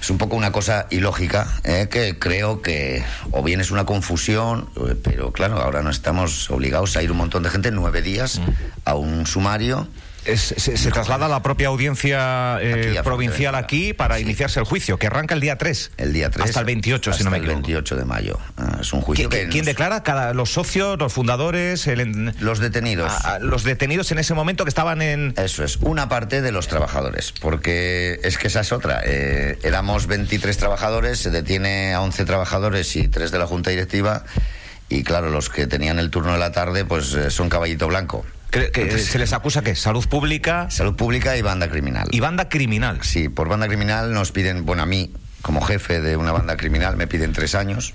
es 0.00 0.10
un 0.10 0.18
poco 0.18 0.36
una 0.36 0.52
cosa 0.52 0.86
ilógica, 0.90 1.48
¿eh? 1.64 1.88
que 1.90 2.18
creo 2.18 2.62
que 2.62 3.04
o 3.32 3.42
bien 3.42 3.60
es 3.60 3.70
una 3.70 3.84
confusión, 3.84 4.68
eh, 4.76 4.94
pero 5.02 5.32
claro, 5.32 5.60
ahora 5.60 5.82
no 5.82 5.90
estamos 5.90 6.50
obligados 6.50 6.96
a 6.96 7.02
ir 7.02 7.10
un 7.10 7.18
montón 7.18 7.42
de 7.42 7.50
gente 7.50 7.70
nueve 7.72 8.02
días 8.02 8.40
a 8.84 8.94
un 8.94 9.26
sumario. 9.26 9.88
Es- 10.26 10.54
se, 10.56 10.76
se 10.76 10.90
traslada 10.90 11.28
la 11.28 11.42
propia 11.42 11.68
audiencia 11.68 12.58
eh, 12.60 12.86
Aquí, 12.88 12.96
a 12.96 13.02
provincial 13.02 13.54
aquí 13.54 13.92
para 13.92 14.16
Sí. 14.16 14.22
iniciarse 14.22 14.58
el 14.60 14.66
juicio, 14.66 14.98
que 14.98 15.06
arranca 15.06 15.34
el 15.34 15.40
día 15.40 15.56
3. 15.56 15.92
El 15.96 16.12
día 16.12 16.30
3. 16.30 16.46
Hasta 16.46 16.60
el 16.60 16.66
28, 16.66 17.12
si 17.12 17.24
no 17.24 17.30
me 17.30 17.36
equivoco. 17.38 17.58
el 17.58 17.62
28 17.62 17.96
de 17.96 18.04
mayo. 18.04 18.38
Ah, 18.56 18.78
es 18.80 18.92
un 18.92 19.00
juicio 19.02 19.28
¿Qui- 19.28 19.32
qui- 19.32 19.36
que 19.44 19.48
¿Quién 19.48 19.60
nos- 19.62 19.66
declara? 19.66 20.02
Cada, 20.02 20.34
¿Los 20.34 20.50
socios, 20.52 20.98
los 20.98 21.12
fundadores? 21.12 21.86
el 21.86 22.34
Los 22.40 22.58
detenidos. 22.58 23.12
a- 23.12 23.34
a- 23.34 23.38
los 23.38 23.62
detenidos 23.64 24.10
en 24.12 24.18
ese 24.18 24.34
momento 24.34 24.64
que 24.64 24.68
estaban 24.70 25.02
en... 25.02 25.34
Eso 25.36 25.64
es, 25.64 25.76
una 25.76 26.08
parte 26.08 26.42
de 26.42 26.52
los 26.52 26.68
trabajadores, 26.68 27.32
porque 27.40 28.20
es 28.22 28.38
que 28.38 28.48
esa 28.48 28.60
es 28.60 28.72
otra. 28.72 29.02
Eh, 29.04 29.58
éramos 29.62 30.06
23 30.06 30.56
trabajadores, 30.56 31.18
se 31.18 31.30
detiene 31.30 31.94
a 31.94 32.00
11 32.02 32.24
trabajadores 32.24 32.94
y 32.96 33.08
3 33.08 33.30
de 33.30 33.38
la 33.38 33.46
Junta 33.46 33.70
Directiva, 33.70 34.24
y 34.88 35.02
claro, 35.02 35.30
los 35.30 35.48
que 35.50 35.66
tenían 35.66 35.98
el 35.98 36.10
turno 36.10 36.32
de 36.32 36.38
la 36.38 36.52
tarde, 36.52 36.84
pues 36.84 37.12
eh, 37.14 37.30
son 37.30 37.48
caballito 37.48 37.88
blanco. 37.88 38.24
Que- 38.50 38.70
que 38.70 38.82
Entonces, 38.82 39.08
se 39.08 39.18
les 39.18 39.32
acusa 39.32 39.62
que 39.62 39.74
salud 39.74 40.06
pública 40.08 40.68
Salud 40.70 40.94
pública 40.96 41.36
y 41.36 41.42
banda 41.42 41.68
criminal. 41.68 42.08
y 42.10 42.20
banda 42.20 42.48
criminal. 42.48 43.00
Sí, 43.02 43.28
por 43.28 43.48
banda 43.48 43.66
criminal 43.68 44.12
nos 44.12 44.32
piden, 44.32 44.64
bueno, 44.64 44.82
a 44.82 44.86
mí, 44.86 45.12
como 45.42 45.60
jefe 45.60 46.00
de 46.00 46.16
una 46.16 46.32
banda 46.32 46.56
criminal, 46.56 46.96
me 46.96 47.06
piden 47.06 47.32
tres 47.32 47.54
años. 47.54 47.94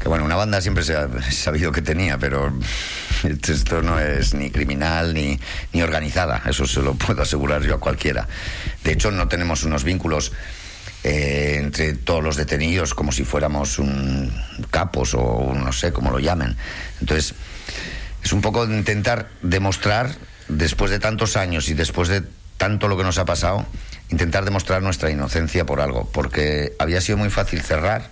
Que 0.00 0.08
bueno, 0.08 0.24
una 0.24 0.36
banda 0.36 0.60
siempre 0.60 0.84
se 0.84 0.94
ha 0.94 1.08
sabido 1.32 1.72
que 1.72 1.82
tenía, 1.82 2.18
pero 2.18 2.52
esto 3.48 3.82
no 3.82 3.98
es 3.98 4.32
ni 4.34 4.50
criminal 4.50 5.12
ni, 5.12 5.40
ni 5.72 5.82
organizada, 5.82 6.42
eso 6.46 6.66
se 6.66 6.80
lo 6.82 6.94
puedo 6.94 7.22
asegurar 7.22 7.62
yo 7.62 7.74
a 7.74 7.80
cualquiera. 7.80 8.28
De 8.84 8.92
hecho, 8.92 9.10
no 9.10 9.26
tenemos 9.26 9.64
unos 9.64 9.82
vínculos 9.82 10.32
eh, 11.04 11.56
entre 11.58 11.94
todos 11.94 12.22
los 12.22 12.36
detenidos 12.36 12.94
como 12.94 13.10
si 13.12 13.24
fuéramos 13.24 13.78
un 13.80 14.32
capos 14.70 15.14
o 15.14 15.20
un 15.22 15.64
no 15.64 15.72
sé 15.72 15.92
cómo 15.92 16.10
lo 16.12 16.18
llamen. 16.20 16.56
Entonces, 17.00 17.34
es 18.22 18.32
un 18.32 18.40
poco 18.40 18.64
intentar 18.64 19.28
demostrar, 19.42 20.14
después 20.48 20.90
de 20.90 20.98
tantos 20.98 21.36
años 21.36 21.68
y 21.68 21.74
después 21.74 22.08
de 22.08 22.22
tanto 22.56 22.88
lo 22.88 22.96
que 22.96 23.04
nos 23.04 23.18
ha 23.18 23.24
pasado, 23.24 23.64
intentar 24.10 24.44
demostrar 24.44 24.82
nuestra 24.82 25.10
inocencia 25.10 25.64
por 25.66 25.80
algo, 25.80 26.08
porque 26.12 26.72
había 26.78 27.00
sido 27.00 27.18
muy 27.18 27.30
fácil 27.30 27.62
cerrar, 27.62 28.08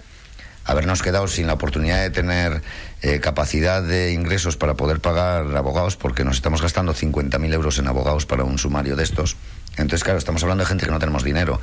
habernos 0.64 1.02
quedado 1.02 1.28
sin 1.28 1.46
la 1.46 1.54
oportunidad 1.54 2.02
de 2.02 2.10
tener 2.10 2.62
eh, 3.02 3.20
capacidad 3.20 3.82
de 3.82 4.12
ingresos 4.12 4.56
para 4.56 4.74
poder 4.74 5.00
pagar 5.00 5.56
abogados, 5.56 5.96
porque 5.96 6.24
nos 6.24 6.36
estamos 6.36 6.62
gastando 6.62 6.94
50.000 6.94 7.54
euros 7.54 7.78
en 7.78 7.86
abogados 7.88 8.26
para 8.26 8.44
un 8.44 8.58
sumario 8.58 8.96
de 8.96 9.04
estos. 9.04 9.36
Entonces, 9.76 10.04
claro, 10.04 10.18
estamos 10.18 10.42
hablando 10.42 10.64
de 10.64 10.68
gente 10.68 10.86
que 10.86 10.92
no 10.92 10.98
tenemos 10.98 11.22
dinero. 11.22 11.60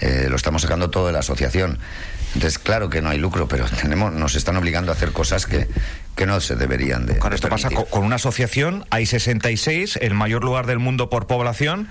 Eh, 0.00 0.26
lo 0.28 0.36
estamos 0.36 0.62
sacando 0.62 0.90
todo 0.90 1.06
de 1.06 1.12
la 1.12 1.20
asociación. 1.20 1.78
Entonces, 2.34 2.58
claro 2.58 2.88
que 2.88 3.02
no 3.02 3.10
hay 3.10 3.18
lucro, 3.18 3.46
pero 3.48 3.66
tenemos, 3.80 4.12
nos 4.12 4.34
están 4.34 4.56
obligando 4.56 4.90
a 4.90 4.94
hacer 4.94 5.12
cosas 5.12 5.46
que, 5.46 5.68
que 6.16 6.26
no 6.26 6.40
se 6.40 6.56
deberían 6.56 7.06
de. 7.06 7.18
Esto 7.32 7.48
pasa 7.48 7.68
con 7.70 8.04
una 8.04 8.16
asociación, 8.16 8.84
hay 8.90 9.06
66, 9.06 9.98
el 10.00 10.14
mayor 10.14 10.42
lugar 10.44 10.66
del 10.66 10.78
mundo 10.78 11.10
por 11.10 11.26
población. 11.26 11.88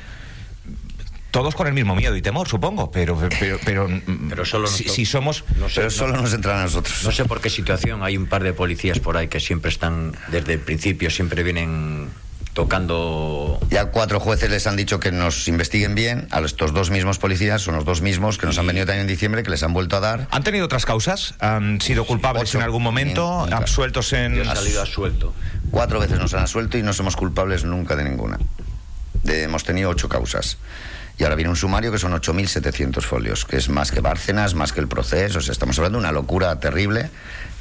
Todos 1.32 1.56
con 1.56 1.66
el 1.66 1.74
mismo 1.74 1.96
miedo 1.96 2.14
y 2.18 2.22
temor, 2.22 2.50
supongo, 2.50 2.92
pero 2.92 3.18
pero 3.40 3.58
pero, 3.64 3.88
Pero 4.30 4.44
solo 4.44 4.68
si, 4.68 5.06
somos 5.06 5.46
No 5.58 5.70
sé, 5.70 5.76
Pero 5.76 5.86
no- 5.86 5.92
solo 5.92 6.18
nos 6.22 6.34
entran 6.34 6.58
a 6.60 6.64
nosotros. 6.64 7.06
No 7.06 7.12
sé 7.14 7.24
por 7.24 7.40
qué 7.40 7.50
situación 7.50 8.04
hay 8.04 8.18
un 8.18 8.26
par 8.26 8.44
de 8.44 8.52
policías 8.52 9.00
por 9.00 9.16
ahí 9.16 9.30
que 9.30 9.40
siempre 9.40 9.70
están, 9.70 10.12
desde 10.28 10.54
el 10.54 10.60
principio, 10.60 11.10
siempre 11.10 11.44
vienen 11.44 12.10
tocando. 12.54 13.60
Ya 13.70 13.86
cuatro 13.86 14.20
jueces 14.20 14.50
les 14.50 14.68
han 14.68 14.76
dicho 14.76 15.00
que 15.00 15.12
nos 15.12 15.48
investiguen 15.48 15.96
bien. 15.96 16.28
A 16.32 16.40
estos 16.42 16.74
dos 16.74 16.90
mismos 16.92 17.18
policías, 17.18 17.62
son 17.62 17.76
los 17.76 17.86
dos 17.86 18.02
mismos 18.02 18.38
que 18.38 18.46
nos 18.46 18.58
han 18.58 18.68
venido 18.68 18.86
también 18.86 19.02
en 19.02 19.08
diciembre, 19.08 19.44
que 19.44 19.50
les 19.50 19.64
han 19.64 19.74
vuelto 19.74 19.96
a 19.98 20.00
dar. 20.00 20.28
¿Han 20.32 20.44
tenido 20.44 20.66
otras 20.66 20.86
causas? 20.86 21.36
¿Han 21.40 21.80
sido 21.82 22.06
culpables 22.06 22.50
ocho. 22.50 22.58
en 22.60 22.64
algún 22.64 22.84
momento? 22.84 23.42
Nunca. 23.44 23.58
¿Absueltos 23.58 24.12
en...? 24.14 24.36
Yo 24.36 24.44
he 24.44 24.46
salido 24.46 24.82
a 24.82 24.86
suelto. 24.86 25.34
Cuatro 25.72 26.00
veces 26.00 26.20
nos 26.20 26.34
han 26.34 26.44
asuelto 26.44 26.78
y 26.78 26.84
no 26.84 26.94
somos 26.94 27.16
culpables 27.16 27.64
nunca 27.64 27.96
de 27.96 28.04
ninguna. 28.04 28.38
De- 29.24 29.44
hemos 29.44 29.64
tenido 29.64 29.90
ocho 29.90 30.10
causas. 30.10 30.58
Y 31.18 31.24
ahora 31.24 31.36
viene 31.36 31.50
un 31.52 31.56
sumario 31.56 31.92
que 31.92 32.00
son 32.00 32.14
8.700 32.14 33.02
folios, 33.02 33.46
que 33.46 33.58
es 33.58 33.70
más 33.70 33.92
que 33.92 34.00
Bárcenas, 34.00 34.56
más 34.56 34.74
que 34.74 34.80
el 34.80 34.88
proceso. 34.88 35.38
O 35.38 35.42
sea, 35.42 35.52
estamos 35.52 35.78
hablando 35.78 36.00
de 36.00 36.04
una 36.06 36.12
locura 36.12 36.60
terrible 36.60 37.10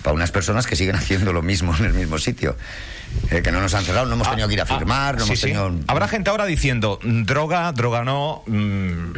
para 0.03 0.15
unas 0.15 0.31
personas 0.31 0.67
que 0.67 0.77
siguen 0.77 0.97
haciendo 0.97 1.33
lo 1.33 1.43
mismo 1.43 1.77
en 1.77 1.85
el 1.85 1.93
mismo 1.93 2.19
sitio. 2.19 2.57
Eh, 3.31 3.43
que 3.43 3.53
no 3.53 3.61
nos 3.61 3.73
han 3.75 3.85
cerrado, 3.85 4.07
no 4.07 4.15
hemos 4.15 4.29
tenido 4.29 4.49
que 4.49 4.55
ir 4.55 4.61
a 4.61 4.65
Ah, 4.65 4.79
firmar, 4.79 5.15
no 5.15 5.21
sí, 5.21 5.27
hemos 5.29 5.39
sí. 5.41 5.47
tenido... 5.47 5.73
Habrá 5.87 6.09
gente 6.09 6.31
ahora 6.31 6.47
diciendo 6.47 6.99
droga, 7.03 7.71
droga 7.71 8.03
no. 8.03 8.43
mm, 8.49 9.13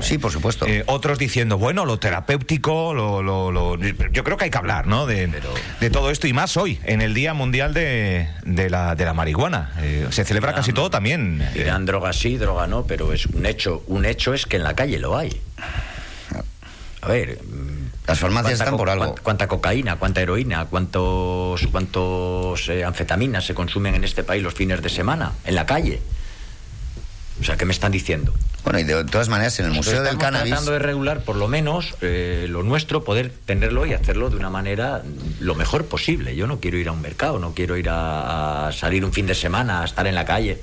Sí, 0.00 0.18
por 0.18 0.30
supuesto. 0.32 0.66
eh, 0.66 0.84
otros 0.86 1.18
diciendo, 1.18 1.56
bueno, 1.56 1.86
lo 1.86 1.98
terapéutico, 1.98 2.92
lo, 2.92 3.22
lo- 3.22 3.50
lo- 3.50 3.76
yo 3.78 4.22
creo 4.24 4.36
que 4.36 4.44
hay 4.44 4.50
que 4.50 4.58
hablar, 4.58 4.86
¿no? 4.86 5.06
De, 5.06 5.30
de 5.80 5.90
todo 5.90 6.10
esto 6.10 6.26
y 6.26 6.34
más 6.34 6.58
hoy, 6.58 6.78
en 6.84 7.00
el 7.00 7.14
Día 7.14 7.32
Mundial 7.32 7.72
de, 7.72 8.28
de 8.44 8.68
la, 8.68 8.94
de 8.94 9.04
la 9.06 9.14
Marihuana. 9.14 9.72
Eh, 9.78 10.06
se 10.10 10.24
celebra 10.26 10.52
casi 10.54 10.74
todo 10.74 10.90
también. 10.90 11.42
Dirán 11.54 11.86
droga 11.86 12.12
sí, 12.12 12.36
droga 12.36 12.66
no, 12.66 12.84
pero 12.84 13.14
es 13.14 13.24
un 13.26 13.46
hecho, 13.46 13.82
un 13.86 14.04
hecho 14.04 14.34
es 14.34 14.44
que 14.44 14.56
en 14.58 14.64
la 14.64 14.74
calle 14.74 14.98
lo 14.98 15.16
hay. 15.16 15.40
A 17.00 17.08
ver, 17.08 17.38
Las 18.08 18.18
farmacias 18.18 18.52
¿Cuánta 18.58 18.64
están 18.64 18.76
por 18.78 18.90
algo. 18.90 19.04
cuán- 19.12 19.22
¿Cuánta 19.22 19.48
cocaína, 19.48 19.96
cuánta 19.96 20.22
heroína, 20.22 20.64
cuántos, 20.64 21.66
cuántos 21.70 22.68
eh, 22.70 22.82
anfetaminas 22.84 23.44
se 23.44 23.54
consumen 23.54 23.94
en 23.94 24.04
este 24.04 24.24
país 24.24 24.42
los 24.42 24.54
fines 24.54 24.82
de 24.82 24.88
semana, 24.88 25.32
en 25.44 25.54
la 25.54 25.66
calle? 25.66 26.00
O 27.40 27.44
sea, 27.44 27.56
¿qué 27.56 27.66
me 27.66 27.72
están 27.72 27.92
diciendo? 27.92 28.32
Bueno, 28.64 28.80
y 28.80 28.84
de 28.84 29.04
todas 29.04 29.28
maneras, 29.28 29.58
en 29.60 29.66
el 29.66 29.72
Museo 29.72 29.92
Entonces, 29.92 29.98
del 30.04 30.14
estamos 30.14 30.24
Cannabis... 30.24 30.50
tratando 30.50 30.72
de 30.72 30.78
regular, 30.80 31.20
por 31.22 31.36
lo 31.36 31.46
menos, 31.48 31.94
eh, 32.00 32.46
lo 32.48 32.62
nuestro, 32.64 33.04
poder 33.04 33.30
tenerlo 33.44 33.86
y 33.86 33.92
hacerlo 33.92 34.30
de 34.30 34.36
una 34.36 34.50
manera 34.50 35.02
lo 35.38 35.54
mejor 35.54 35.84
posible. 35.86 36.34
Yo 36.34 36.46
no 36.46 36.58
quiero 36.60 36.78
ir 36.78 36.88
a 36.88 36.92
un 36.92 37.00
mercado, 37.00 37.38
no 37.38 37.52
quiero 37.54 37.76
ir 37.76 37.88
a, 37.90 38.68
a 38.68 38.72
salir 38.72 39.04
un 39.04 39.12
fin 39.12 39.26
de 39.26 39.34
semana, 39.34 39.82
a 39.82 39.84
estar 39.84 40.06
en 40.06 40.14
la 40.16 40.24
calle. 40.24 40.58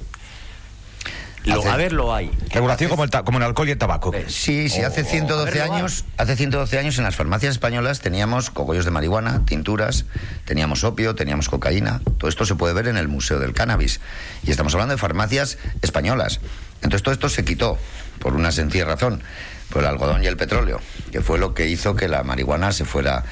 Lo, 1.46 1.60
Hace- 1.60 1.70
a 1.70 1.78
ver, 1.78 1.94
lo 1.94 2.14
hay. 2.14 2.32
Regulación 2.50 2.90
como 2.90 3.04
el, 3.04 3.10
como 3.12 3.38
el 3.38 3.44
alcohol 3.44 3.68
y 3.68 3.72
el 3.72 3.78
tabaco. 3.78 4.12
Eh, 4.14 4.26
Sí, 4.30 4.68
sí, 4.70 4.82
hace 4.82 5.02
o- 5.02 5.06
112 5.06 5.42
a 5.50 5.64
ver, 5.64 5.68
lo 5.70 5.76
años, 5.76 6.06
hace 6.18 6.36
112 6.36 6.80
años 6.80 6.98
en 6.98 7.04
las 7.04 7.16
farmacias 7.16 7.52
españolas 7.52 8.00
teníamos 8.00 8.50
cogollos 8.50 8.84
de 8.86 8.92
marihuana, 8.92 9.46
tinturas, 9.46 10.06
teníamos 10.46 10.84
opio, 10.84 11.14
teníamos 11.16 11.48
cocaína. 11.50 12.02
Todo 12.18 12.30
esto 12.30 12.46
se 12.46 12.56
puede 12.56 12.74
ver 12.74 12.88
en 12.88 12.98
el 12.98 13.08
Museo 13.08 13.40
del 13.40 13.54
Cannabis. 13.54 14.00
Y 14.44 14.52
estamos 14.52 14.74
hablando 14.74 14.94
de 14.96 14.98
farmacias 15.00 15.58
españolas. 15.82 16.40
Entonces 16.82 17.04
todo 17.04 17.14
esto 17.14 17.30
se 17.30 17.46
quitó 17.46 17.78
por 18.20 18.34
una 18.34 18.52
sencilla 18.52 18.86
razón, 18.86 19.22
por 19.70 19.84
el 19.84 19.88
algodón 19.90 20.24
y 20.24 20.28
el 20.28 20.38
petróleo, 20.38 20.80
que 21.12 21.22
fue 21.22 21.38
lo 21.38 21.54
que 21.54 21.68
hizo 21.68 21.96
que 21.96 22.08
la 22.08 22.24
marihuana 22.24 22.72
se 22.72 22.86
fuera 22.86 23.24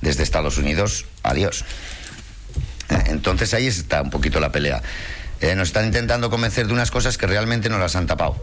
desde 0.00 0.22
Estados 0.22 0.56
Unidos 0.58 1.04
a 1.22 1.34
Dios. 1.34 1.64
Eh, 2.88 3.02
Entonces 3.06 3.52
ahí 3.54 3.66
está 3.66 4.02
un 4.02 4.10
poquito 4.10 4.40
la 4.40 4.50
pelea. 4.52 4.82
Eh, 5.42 5.56
nos 5.56 5.68
están 5.68 5.86
intentando 5.86 6.30
convencer 6.30 6.68
de 6.68 6.72
unas 6.72 6.92
cosas 6.92 7.18
que 7.18 7.26
realmente 7.26 7.68
no 7.68 7.78
las 7.78 7.96
han 7.96 8.06
tapado. 8.06 8.36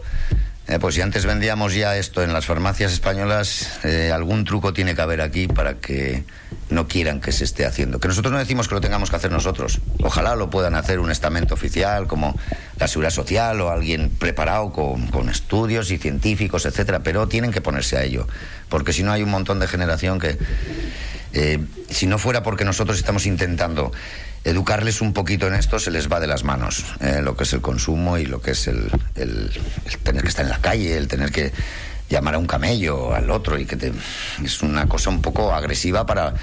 Eh, 0.68 0.78
pues 0.78 0.94
si 0.94 1.00
antes 1.00 1.24
vendíamos 1.24 1.74
ya 1.74 1.96
esto 1.96 2.22
en 2.22 2.32
las 2.32 2.44
farmacias 2.44 2.92
españolas, 2.92 3.80
eh, 3.84 4.12
algún 4.12 4.44
truco 4.44 4.72
tiene 4.72 4.94
que 4.94 5.00
haber 5.00 5.20
aquí 5.20 5.48
para 5.48 5.74
que 5.74 6.24
no 6.68 6.86
quieran 6.86 7.20
que 7.20 7.32
se 7.32 7.44
esté 7.44 7.64
haciendo. 7.64 7.98
Que 7.98 8.06
nosotros 8.06 8.30
no 8.30 8.38
decimos 8.38 8.68
que 8.68 8.74
lo 8.74 8.80
tengamos 8.82 9.10
que 9.10 9.16
hacer 9.16 9.32
nosotros. 9.32 9.80
Ojalá 10.02 10.36
lo 10.36 10.50
puedan 10.50 10.74
hacer 10.74 11.00
un 11.00 11.10
estamento 11.10 11.54
oficial 11.54 12.06
como 12.06 12.38
la 12.78 12.86
Seguridad 12.86 13.10
Social 13.10 13.60
o 13.62 13.70
alguien 13.70 14.10
preparado 14.10 14.70
con, 14.70 15.28
estudios 15.30 15.90
y 15.90 15.98
científicos, 15.98 16.66
etcétera. 16.66 17.00
Pero 17.00 17.26
tienen 17.26 17.50
que 17.50 17.62
ponerse 17.62 17.96
a 17.96 18.04
ello, 18.04 18.28
porque 18.68 18.92
si 18.92 19.02
no 19.02 19.10
hay 19.10 19.22
un 19.22 19.30
montón 19.30 19.58
de 19.58 19.66
generación 19.66 20.20
que 20.20 20.38
eh, 21.32 21.58
si 21.88 22.06
no 22.06 22.18
fuera 22.18 22.42
porque 22.42 22.64
nosotros 22.64 22.98
estamos 22.98 23.26
intentando 23.26 23.90
educarles 24.44 25.00
un 25.00 25.12
poquito 25.12 25.46
en 25.46 25.54
esto, 25.54 25.78
se 25.78 25.90
les 25.90 26.10
va 26.10 26.18
de 26.20 26.26
las 26.26 26.44
manos 26.44 26.84
eh, 27.00 27.20
lo 27.22 27.36
que 27.36 27.44
es 27.44 27.52
el 27.52 27.60
consumo 27.60 28.16
y 28.18 28.26
lo 28.26 28.40
que 28.40 28.52
es 28.52 28.66
el, 28.68 28.90
el- 29.16 29.50
tener 30.02 30.22
que 30.22 30.28
estar 30.28 30.44
en 30.44 30.50
la 30.50 30.60
calle, 30.60 30.96
el 30.96 31.08
tener 31.08 31.30
que 31.30 31.52
llamar 32.08 32.34
a 32.34 32.38
un 32.38 32.46
camello 32.46 33.14
al 33.14 33.30
otro 33.30 33.58
y 33.58 33.66
que 33.66 33.76
te- 33.76 33.92
es 34.42 34.62
una 34.62 34.86
cosa 34.88 35.10
un 35.10 35.20
poco 35.22 35.52
agresiva 35.52 36.06
para, 36.06 36.34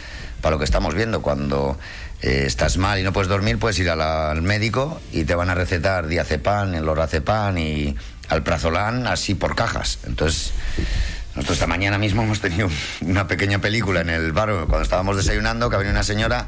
para 0.42 0.56
lo 0.56 0.60
que 0.60 0.66
estamos 0.66 0.94
viendo. 0.94 1.22
Cuando 1.22 1.78
eh, 2.22 2.44
estás 2.46 2.78
mal 2.78 3.00
y 3.00 3.04
no 3.04 3.12
puedes 3.14 3.28
dormir, 3.30 3.58
puedes 3.60 3.78
ir 3.80 3.88
la- 3.88 4.32
al 4.32 4.42
médico 4.44 5.02
y 5.12 5.24
te 5.24 5.34
van 5.36 5.50
a 5.50 5.56
recetar 5.56 6.08
diazepam, 6.08 6.76
el 6.76 6.86
lorazepam 6.86 7.58
y 7.58 7.96
alprazolam 8.30 9.08
así 9.08 9.34
por 9.36 9.56
cajas. 9.56 10.00
Entonces, 10.06 10.52
nosotros 11.36 11.58
esta 11.58 11.68
mañana 11.68 11.98
mismo 11.98 12.22
hemos 12.24 12.42
tenido 12.42 12.70
una 13.02 13.28
pequeña 13.28 13.60
película 13.60 14.02
en 14.02 14.10
el 14.10 14.32
bar 14.34 14.50
cuando 14.68 14.82
estábamos 14.82 15.18
desayunando, 15.18 15.70
que 15.70 15.76
ha 15.76 15.80
venido 15.80 15.94
una 15.94 16.04
señora, 16.04 16.48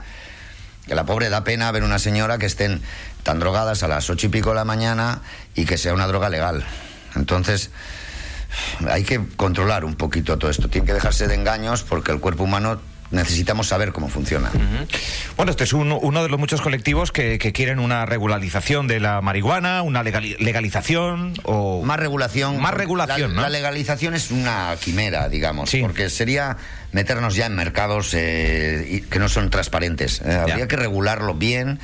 que 0.90 0.96
la 0.96 1.06
pobre 1.06 1.30
da 1.30 1.44
pena 1.44 1.72
ver 1.72 1.84
una 1.84 2.00
señora 2.00 2.40
que 2.40 2.48
estén 2.48 2.82
tan 3.22 3.40
drogadas 3.40 3.84
a 3.84 3.88
las 3.88 4.10
ocho 4.10 4.26
y 4.26 4.30
pico 4.30 4.50
de 4.50 4.56
la 4.56 4.66
mañana 4.66 5.22
y 5.54 5.66
que 5.66 5.78
sea 5.78 5.94
una 5.94 6.08
droga 6.08 6.30
legal. 6.30 6.66
Entonces, 7.16 7.70
hay 8.90 9.04
que 9.04 9.22
controlar 9.36 9.86
un 9.86 9.94
poquito 9.94 10.40
todo 10.40 10.50
esto. 10.50 10.68
Tiene 10.68 10.88
que 10.88 10.94
dejarse 10.94 11.28
de 11.28 11.36
engaños 11.36 11.84
porque 11.84 12.12
el 12.12 12.20
cuerpo 12.20 12.46
humano 12.46 12.82
necesitamos 13.12 13.68
saber 13.68 13.92
cómo 13.92 14.08
funciona. 14.10 14.52
Bueno, 15.36 15.52
este 15.52 15.64
es 15.64 15.74
un- 15.74 15.98
uno 16.02 16.24
de 16.24 16.30
los 16.30 16.40
muchos 16.40 16.62
colectivos 16.62 17.12
que, 17.12 17.38
que 17.40 17.52
quieren 17.52 17.80
una 17.80 18.06
regularización 18.06 18.88
de 18.88 19.00
la 19.00 19.22
marihuana, 19.22 19.82
una 19.82 20.04
legali- 20.04 20.36
legalización 20.40 21.34
o... 21.44 21.84
Más 21.84 22.00
regulación. 22.00 22.60
Más 22.62 22.74
regulación, 22.74 23.32
la, 23.32 23.36
¿no? 23.36 23.42
la 23.42 23.50
legalización 23.50 24.14
es 24.14 24.32
una 24.32 24.76
quimera, 24.80 25.30
digamos, 25.30 25.70
Sí. 25.70 25.82
porque 25.82 26.10
sería 26.10 26.58
meternos 26.92 27.36
ya 27.36 27.46
en 27.46 27.56
mercados 27.56 28.14
eh, 28.14 29.04
que 29.10 29.20
no 29.20 29.30
son 29.30 29.50
transparentes. 29.50 30.22
Eh, 30.26 30.32
habría 30.34 30.68
que 30.68 30.76
regularlo 30.76 31.34
bien 31.36 31.80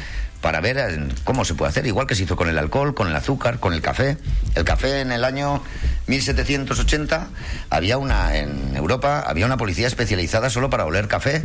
para 0.46 0.62
ver 0.62 0.78
eh, 0.78 1.08
cómo 1.24 1.44
se 1.44 1.56
puede 1.56 1.70
hacer, 1.70 1.88
igual 1.88 2.06
que 2.06 2.14
se 2.14 2.22
hizo 2.22 2.36
con 2.36 2.48
el 2.48 2.60
alcohol, 2.60 2.94
con 2.94 3.08
el 3.08 3.16
azúcar, 3.16 3.60
con 3.60 3.74
el 3.74 3.82
café. 3.82 4.16
El 4.54 4.64
café 4.64 5.02
en 5.02 5.12
el 5.12 5.24
año 5.24 5.64
1780 6.06 7.30
había 7.72 7.98
una 7.98 8.38
en 8.38 8.76
Europa 8.76 9.24
había 9.26 9.48
una 9.48 9.58
policía 9.58 9.88
especializada 9.88 10.52
solo 10.52 10.70
para 10.70 10.86
oler 10.86 11.08
café 11.08 11.42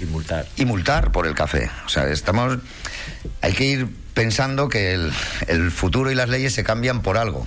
Y 0.00 0.04
multar. 0.04 0.44
y 0.56 0.66
multar 0.66 1.12
por 1.12 1.26
el 1.26 1.34
café. 1.34 1.70
O 1.86 1.88
sea, 1.88 2.06
estamos. 2.10 2.58
Hay 3.40 3.54
que 3.54 3.64
ir 3.64 3.88
pensando 4.12 4.68
que 4.68 4.92
el, 4.92 5.14
el 5.46 5.70
futuro 5.70 6.10
y 6.10 6.14
las 6.14 6.28
leyes 6.28 6.52
se 6.52 6.62
cambian 6.62 7.00
por 7.00 7.16
algo. 7.16 7.46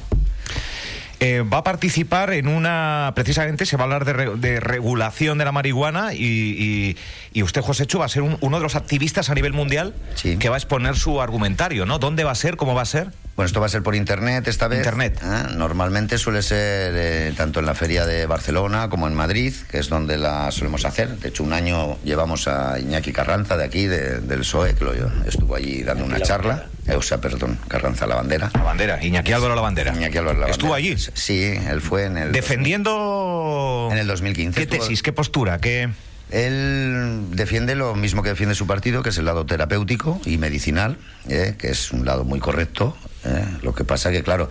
Eh, 1.22 1.42
va 1.42 1.60
a 1.60 1.64
participar 1.64 2.34
en 2.34 2.48
una, 2.48 3.14
precisamente 3.16 3.66
se 3.66 3.78
va 3.78 3.84
a 3.84 3.86
hablar 3.86 4.04
de, 4.06 4.14
re- 4.14 4.36
de 4.36 4.60
regulación 4.60 5.38
de 5.38 5.46
la 5.46 5.52
marihuana 5.54 6.14
y, 6.14 6.18
y- 6.24 6.98
y 7.34 7.42
usted, 7.44 7.62
José 7.62 7.86
Chu, 7.88 8.00
va 8.00 8.06
a 8.06 8.10
ser 8.10 8.22
un- 8.22 8.38
uno 8.42 8.58
de 8.58 8.64
los 8.64 8.76
activistas 8.76 9.30
a 9.30 9.34
nivel 9.36 9.54
mundial 9.54 9.94
Sí. 10.16 10.38
que 10.38 10.50
va 10.50 10.56
a 10.56 10.58
exponer 10.58 10.96
su 10.98 11.22
argumentario, 11.22 11.86
¿no? 11.86 12.00
¿Dónde 12.00 12.24
va 12.26 12.32
a 12.32 12.36
ser? 12.36 12.58
¿Cómo 12.58 12.76
va 12.76 12.82
a 12.82 12.86
ser? 12.86 13.08
Bueno, 13.36 13.48
esto 13.48 13.60
va 13.60 13.66
a 13.66 13.70
ser 13.70 13.84
por 13.84 13.96
internet 13.96 14.48
esta 14.48 14.70
vez. 14.70 14.80
Internet. 14.80 15.20
¿eh? 15.22 15.44
Normalmente 15.58 16.18
suele 16.18 16.42
ser 16.42 16.94
eh, 16.96 17.34
tanto 17.36 17.60
en 17.60 17.66
la 17.66 17.74
feria 17.76 18.06
de 18.06 18.26
Barcelona 18.28 18.88
como 18.90 19.08
en 19.08 19.14
Madrid, 19.14 19.54
que 19.70 19.78
es 19.80 19.90
donde 19.90 20.18
la 20.18 20.50
solemos 20.52 20.86
hacer. 20.86 21.18
De 21.18 21.28
hecho, 21.28 21.44
un 21.44 21.52
año 21.52 21.98
llevamos 22.06 22.48
a 22.48 22.80
Iñaki 22.80 23.12
Carranza 23.12 23.58
de 23.58 23.66
aquí, 23.66 23.88
de- 23.88 24.22
del 24.22 24.40
PSOE, 24.40 24.76
que 24.76 24.86
lo, 24.86 24.94
estuvo 25.28 25.54
allí 25.54 25.84
dando 25.84 26.06
una 26.06 26.18
la 26.18 26.26
charla. 26.26 26.66
Eh, 26.88 26.96
o 26.96 27.02
sea, 27.02 27.18
perdón, 27.20 27.58
Carranza 27.68 28.08
la 28.08 28.16
bandera. 28.16 28.52
La 28.54 28.64
bandera, 28.64 29.04
Iñaki 29.04 29.34
Álvaro 29.34 29.54
la 29.56 29.62
bandera. 29.62 29.94
Iñaki 29.94 30.18
Álvarez 30.18 30.40
la 30.40 30.48
¿Estuvo 30.48 30.72
bandera. 30.72 30.96
allí? 30.96 31.06
Sí, 31.14 31.44
él 31.68 31.82
fue 31.82 32.06
en 32.06 32.18
el. 32.18 32.32
Defendiendo... 32.32 33.90
En 33.92 33.98
el 33.98 34.08
2015 34.08 34.56
¿Qué 34.56 34.64
estuvo- 34.64 34.80
tesis, 34.80 35.02
qué 35.04 35.12
postura, 35.12 35.58
qué...? 35.60 35.90
Él 36.32 37.28
defiende 37.32 37.76
lo 37.76 37.94
mismo 37.96 38.24
que 38.24 38.30
defiende 38.30 38.56
su 38.56 38.66
partido, 38.66 39.04
que 39.04 39.10
es 39.10 39.18
el 39.20 39.26
lado 39.26 39.46
terapéutico 39.46 40.20
y 40.26 40.38
medicinal, 40.40 40.98
¿eh? 41.30 41.54
que 41.58 41.70
es 41.70 41.92
un 41.92 42.04
lado 42.04 42.24
muy 42.24 42.40
correcto. 42.40 42.98
¿Eh? 43.26 43.46
Lo 43.62 43.74
que 43.74 43.84
pasa 43.84 44.12
que, 44.12 44.24
claro, 44.24 44.50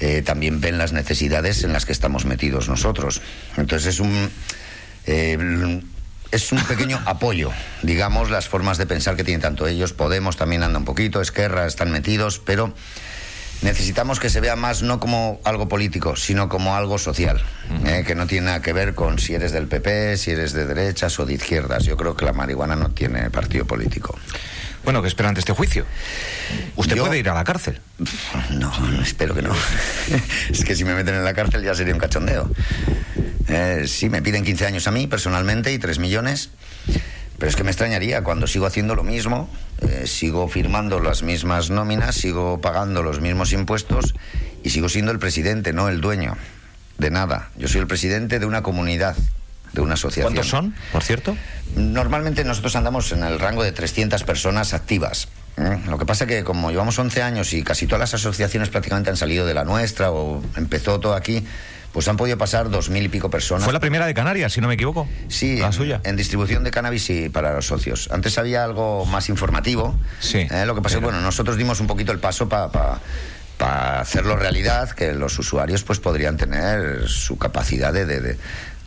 eh, 0.00 0.22
también 0.22 0.60
ven 0.60 0.78
las 0.78 0.92
necesidades 0.92 1.62
en 1.64 1.72
las 1.72 1.86
que 1.86 1.92
estamos 1.92 2.24
metidos 2.24 2.68
nosotros. 2.68 3.20
Entonces 3.56 3.94
es 3.94 4.00
un... 4.00 4.30
eh, 5.06 5.82
es 6.32 6.52
un 6.52 6.62
pequeño 6.64 7.00
apoyo, 7.06 7.50
digamos, 7.82 8.30
las 8.30 8.48
formas 8.48 8.78
de 8.78 8.86
pensar 8.86 9.16
que 9.16 9.24
tienen 9.24 9.40
tanto 9.40 9.66
ellos. 9.66 9.92
Podemos 9.92 10.36
también 10.36 10.62
anda 10.62 10.78
un 10.78 10.84
poquito, 10.84 11.20
Esquerra 11.20 11.66
están 11.66 11.90
metidos, 11.90 12.38
pero 12.38 12.72
necesitamos 13.62 14.20
que 14.20 14.30
se 14.30 14.40
vea 14.40 14.56
más 14.56 14.82
no 14.82 15.00
como 15.00 15.40
algo 15.44 15.68
político, 15.68 16.16
sino 16.16 16.48
como 16.48 16.76
algo 16.76 16.98
social, 16.98 17.42
eh, 17.84 18.04
que 18.06 18.14
no 18.14 18.26
tiene 18.26 18.46
nada 18.46 18.62
que 18.62 18.72
ver 18.72 18.94
con 18.94 19.18
si 19.18 19.34
eres 19.34 19.52
del 19.52 19.66
PP, 19.66 20.16
si 20.16 20.30
eres 20.30 20.52
de 20.52 20.66
derechas 20.66 21.18
o 21.18 21.26
de 21.26 21.34
izquierdas. 21.34 21.84
Yo 21.84 21.96
creo 21.96 22.16
que 22.16 22.24
la 22.24 22.32
marihuana 22.32 22.76
no 22.76 22.90
tiene 22.90 23.28
partido 23.30 23.66
político. 23.66 24.18
Bueno, 24.84 25.02
¿qué 25.02 25.08
espera 25.08 25.28
ante 25.28 25.40
este 25.40 25.52
juicio? 25.52 25.84
Usted 26.76 26.96
Yo- 26.96 27.04
puede 27.04 27.18
ir 27.18 27.28
a 27.28 27.34
la 27.34 27.44
cárcel. 27.44 27.80
No, 28.50 28.72
espero 29.02 29.34
que 29.34 29.42
no. 29.42 29.52
es 30.50 30.64
que 30.64 30.74
si 30.74 30.84
me 30.84 30.94
meten 30.94 31.14
en 31.14 31.24
la 31.24 31.34
cárcel 31.34 31.62
ya 31.62 31.74
sería 31.74 31.92
un 31.94 32.00
cachondeo. 32.00 32.50
Eh, 33.48 33.84
sí, 33.86 34.08
me 34.08 34.22
piden 34.22 34.44
15 34.44 34.66
años 34.66 34.86
a 34.86 34.90
mí 34.90 35.06
personalmente 35.06 35.72
y 35.72 35.78
3 35.78 35.98
millones. 35.98 36.50
Pero 37.38 37.48
es 37.48 37.56
que 37.56 37.64
me 37.64 37.70
extrañaría 37.70 38.22
cuando 38.22 38.46
sigo 38.46 38.66
haciendo 38.66 38.94
lo 38.94 39.02
mismo, 39.02 39.48
eh, 39.80 40.06
sigo 40.06 40.46
firmando 40.48 41.00
las 41.00 41.22
mismas 41.22 41.70
nóminas, 41.70 42.14
sigo 42.14 42.60
pagando 42.60 43.02
los 43.02 43.20
mismos 43.20 43.52
impuestos 43.52 44.14
y 44.62 44.68
sigo 44.70 44.90
siendo 44.90 45.10
el 45.10 45.18
presidente, 45.18 45.72
no 45.72 45.88
el 45.88 46.02
dueño 46.02 46.36
de 46.98 47.10
nada. 47.10 47.48
Yo 47.56 47.66
soy 47.66 47.80
el 47.80 47.86
presidente 47.86 48.40
de 48.40 48.44
una 48.46 48.62
comunidad, 48.62 49.16
de 49.72 49.80
una 49.80 49.94
asociación. 49.94 50.32
¿Cuántos 50.34 50.48
son, 50.48 50.74
por 50.92 51.02
cierto? 51.02 51.36
Normalmente 51.76 52.44
nosotros 52.44 52.74
andamos 52.76 53.12
en 53.12 53.22
el 53.24 53.38
rango 53.38 53.62
de 53.62 53.72
300 53.72 54.22
personas 54.24 54.74
activas. 54.74 55.28
¿eh? 55.56 55.78
Lo 55.88 55.98
que 55.98 56.06
pasa 56.06 56.26
que 56.26 56.42
como 56.44 56.70
llevamos 56.70 56.98
11 56.98 57.22
años 57.22 57.52
y 57.52 57.62
casi 57.62 57.86
todas 57.86 58.00
las 58.00 58.14
asociaciones 58.14 58.68
prácticamente 58.68 59.10
han 59.10 59.16
salido 59.16 59.46
de 59.46 59.54
la 59.54 59.64
nuestra 59.64 60.10
o 60.10 60.42
empezó 60.56 60.98
todo 61.00 61.14
aquí, 61.14 61.44
pues 61.92 62.06
han 62.08 62.16
podido 62.16 62.38
pasar 62.38 62.70
dos 62.70 62.88
mil 62.88 63.04
y 63.04 63.08
pico 63.08 63.30
personas. 63.30 63.64
Fue 63.64 63.72
la 63.72 63.80
primera 63.80 64.06
de 64.06 64.14
Canarias, 64.14 64.52
si 64.52 64.60
no 64.60 64.68
me 64.68 64.74
equivoco. 64.74 65.08
Sí, 65.28 65.58
La 65.58 65.66
en- 65.66 65.72
suya. 65.72 66.00
En 66.04 66.16
distribución 66.16 66.62
de 66.64 66.70
cannabis 66.70 67.10
y 67.10 67.28
para 67.28 67.52
los 67.52 67.66
socios. 67.66 68.08
Antes 68.12 68.38
había 68.38 68.62
algo 68.64 69.04
más 69.06 69.28
informativo. 69.28 69.96
Sí, 70.20 70.38
¿eh? 70.50 70.64
Lo 70.66 70.74
que 70.76 70.82
pasa 70.82 70.96
es 70.98 71.02
bueno, 71.02 71.20
nosotros 71.20 71.56
dimos 71.56 71.80
un 71.80 71.86
poquito 71.88 72.12
el 72.12 72.18
paso 72.20 72.48
para 72.48 73.00
hacerlo 74.00 74.36
realidad, 74.36 74.90
que 74.90 75.12
los 75.14 75.38
usuarios 75.38 75.82
pues 75.82 75.98
podrían 75.98 76.36
tener 76.36 77.08
su 77.08 77.38
capacidad 77.38 77.92
de, 77.92 78.06
de- 78.06 78.20
de- 78.20 78.38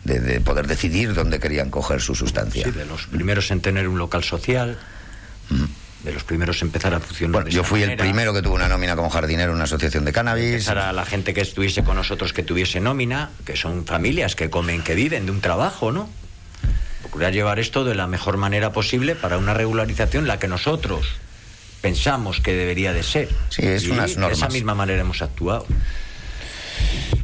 de- 0.04 0.20
de 0.20 0.40
poder 0.40 0.66
decidir 0.66 1.14
dónde 1.14 1.40
querían 1.40 1.70
coger 1.70 2.00
su 2.00 2.14
sustancia. 2.14 2.64
Sí, 2.64 2.70
de 2.70 2.84
los 2.86 3.06
primeros 3.06 3.50
en 3.50 3.60
tener 3.60 3.88
un 3.88 3.98
local 3.98 4.22
social, 4.24 4.78
de 6.02 6.12
los 6.12 6.24
primeros 6.24 6.60
en 6.62 6.68
empezar 6.68 6.92
a 6.94 7.00
funcionar. 7.00 7.32
Bueno, 7.42 7.48
yo 7.50 7.64
fui 7.64 7.82
el 7.82 7.96
primero 7.96 8.32
que 8.34 8.42
tuvo 8.42 8.54
una 8.54 8.68
nómina 8.68 8.94
como 8.96 9.08
jardinero 9.10 9.50
en 9.52 9.56
una 9.56 9.64
asociación 9.64 10.04
de 10.04 10.12
cannabis. 10.12 10.44
Empezar 10.52 10.78
a 10.78 10.92
la 10.92 11.04
gente 11.06 11.32
que 11.32 11.40
estuviese 11.40 11.82
con 11.84 11.96
nosotros 11.96 12.32
que 12.32 12.42
tuviese 12.42 12.80
nómina, 12.80 13.30
que 13.46 13.56
son 13.56 13.86
familias 13.86 14.36
que 14.36 14.50
comen, 14.50 14.82
que 14.82 14.94
viven 14.94 15.24
de 15.26 15.32
un 15.32 15.40
trabajo, 15.40 15.90
¿no? 15.92 16.08
procurar 17.00 17.32
llevar 17.32 17.58
esto 17.60 17.84
de 17.84 17.94
la 17.94 18.06
mejor 18.08 18.38
manera 18.38 18.72
posible 18.72 19.14
para 19.14 19.38
una 19.38 19.54
regularización 19.54 20.26
la 20.26 20.38
que 20.38 20.48
nosotros 20.48 21.06
pensamos 21.80 22.40
que 22.40 22.54
debería 22.54 22.92
de 22.92 23.02
ser. 23.02 23.28
Sí, 23.50 23.62
es 23.64 23.84
y 23.84 23.90
unas 23.90 24.16
normas. 24.16 24.40
De 24.40 24.46
esa 24.46 24.52
misma 24.52 24.74
manera 24.74 25.02
hemos 25.02 25.20
actuado. 25.22 25.66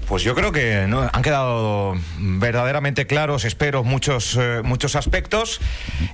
Pues 0.09 0.25
yo 0.25 0.35
creo 0.35 0.51
que 0.51 0.87
¿no? 0.89 1.09
han 1.13 1.23
quedado 1.23 1.95
verdaderamente 2.19 3.07
claros, 3.07 3.45
espero, 3.45 3.85
muchos, 3.85 4.37
eh, 4.41 4.61
muchos 4.65 4.97
aspectos. 4.97 5.61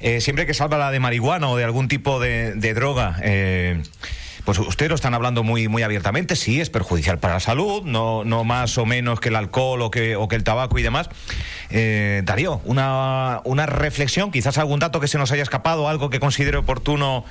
Eh, 0.03 0.21
siempre 0.21 0.45
que 0.45 0.53
salga 0.53 0.77
la 0.77 0.91
de 0.91 1.01
marihuana 1.01 1.49
o 1.49 1.57
de 1.57 1.65
algún 1.65 1.89
tipo 1.89 2.21
de, 2.21 2.55
de 2.55 2.75
droga, 2.75 3.17
eh, 3.23 3.83
pues 4.47 4.61
ustedes 4.61 4.91
lo 4.91 4.95
están 4.95 5.13
hablando 5.13 5.43
muy, 5.43 5.67
muy 5.67 5.83
abiertamente. 5.83 6.37
Sí, 6.37 6.61
es 6.61 6.71
perjudicial 6.71 7.19
para 7.19 7.35
la 7.35 7.41
salud, 7.41 7.83
no, 7.83 8.23
no 8.25 8.45
más 8.45 8.79
o 8.79 8.87
menos 8.87 9.19
que 9.19 9.29
el 9.29 9.37
alcohol 9.37 9.83
o 9.83 9.91
que, 9.91 10.15
o 10.15 10.29
que 10.29 10.37
el 10.37 10.45
tabaco 10.45 10.79
y 10.79 10.83
demás. 10.83 11.09
Eh, 11.71 12.23
Darío, 12.25 12.61
una, 12.65 13.41
una 13.45 13.67
reflexión, 13.67 14.31
quizás 14.31 14.57
algún 14.59 14.79
dato 14.79 15.01
que 15.01 15.09
se 15.09 15.19
nos 15.19 15.33
haya 15.33 15.43
escapado, 15.43 15.89
algo 15.89 16.11
que 16.11 16.21
considere 16.21 16.59
oportuno. 16.59 17.25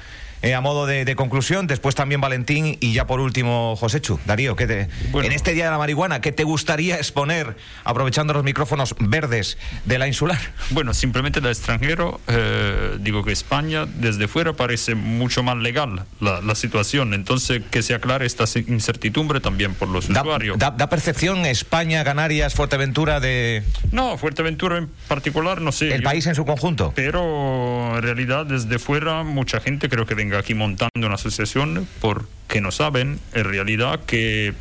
Eh, 0.45 0.53
a 0.53 0.61
modo 0.61 0.85
de, 0.85 1.03
de 1.05 1.15
conclusión, 1.15 1.67
después 1.67 1.95
también 1.95 2.21
Valentín 2.21 2.77
y 2.79 2.93
ya 2.93 3.05
por 3.07 3.19
último 3.19 3.75
Joséchu. 3.75 4.19
Darío, 4.25 4.55
¿qué 4.55 4.67
te, 4.67 4.87
Bueno. 5.11 5.27
en 5.27 5.33
este 5.33 5.53
Día 5.53 5.65
de 5.65 5.71
la 5.71 5.77
Marihuana, 5.77 6.21
¿qué 6.21 6.31
te 6.31 6.43
gustaría 6.43 6.95
exponer 6.97 7.57
aprovechando 7.83 8.33
los 8.33 8.43
micrófonos 8.43 8.95
verdes 8.99 9.57
de 9.85 9.97
la 9.99 10.07
insular? 10.07 10.37
Bueno, 10.69 10.93
simplemente 10.93 11.41
de 11.41 11.49
extranjero, 11.49 12.21
eh, 12.27 12.97
digo 12.99 13.23
que 13.23 13.31
España 13.31 13.85
desde 13.85 14.27
fuera 14.27 14.53
parece 14.53 14.95
mucho 14.95 15.43
más 15.43 15.57
legal 15.57 16.05
la, 16.19 16.41
la 16.41 16.55
situación. 16.55 17.13
Entonces, 17.13 17.61
que 17.71 17.81
se 17.81 17.93
aclare 17.93 18.25
esta 18.25 18.45
incertidumbre 18.67 19.39
también 19.39 19.73
por 19.73 19.87
los 19.89 20.07
Da, 20.07 20.21
usuarios. 20.21 20.57
da- 20.59 20.71
da 20.71 20.87
percepción 20.89 21.45
España, 21.45 22.03
Canarias, 22.03 22.53
Fuerteventura 22.53 23.19
de 23.19 23.63
No, 23.91 24.17
Fuerteventura 24.17 24.77
en 24.77 24.89
particular, 25.07 25.61
no 25.61 25.71
sé. 25.71 25.93
el 25.93 26.01
yo- 26.01 26.05
país 26.05 26.25
en 26.27 26.35
su 26.35 26.45
conjunto? 26.45 26.93
Pero 26.95 27.95
en 27.97 28.03
realidad 28.03 28.45
desde 28.45 28.77
fuera 28.79 29.23
mucha 29.23 29.59
gente 29.59 29.89
creo 29.89 30.05
que 30.05 30.13
venga 30.15 30.34
aquí 30.37 30.53
montando 30.53 31.05
una 31.05 31.15
asociación 31.15 31.87
porque 32.01 32.61
no 32.61 32.71
saben 32.71 33.19
en 33.33 33.43
realidad 33.43 34.01
que 34.05 34.53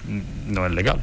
no 0.47 0.67
es 0.67 0.73
legal 0.73 1.01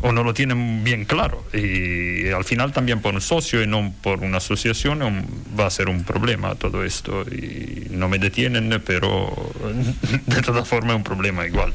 o 0.00 0.12
no 0.12 0.22
lo 0.22 0.32
tienen 0.32 0.84
bien 0.84 1.04
claro 1.04 1.44
y 1.52 2.28
al 2.28 2.44
final 2.44 2.72
también 2.72 3.00
por 3.00 3.14
un 3.14 3.20
socio 3.20 3.62
y 3.62 3.66
no 3.66 3.92
por 4.02 4.20
una 4.20 4.38
asociación 4.38 5.02
um, 5.02 5.24
va 5.58 5.66
a 5.66 5.70
ser 5.70 5.88
un 5.88 6.04
problema 6.04 6.54
todo 6.54 6.84
esto 6.84 7.22
y 7.22 7.88
no 7.90 8.08
me 8.08 8.18
detienen 8.18 8.80
pero 8.84 9.52
de 10.26 10.42
todas 10.42 10.68
formas 10.68 10.92
es 10.92 10.96
un 10.96 11.04
problema 11.04 11.46
igual. 11.46 11.72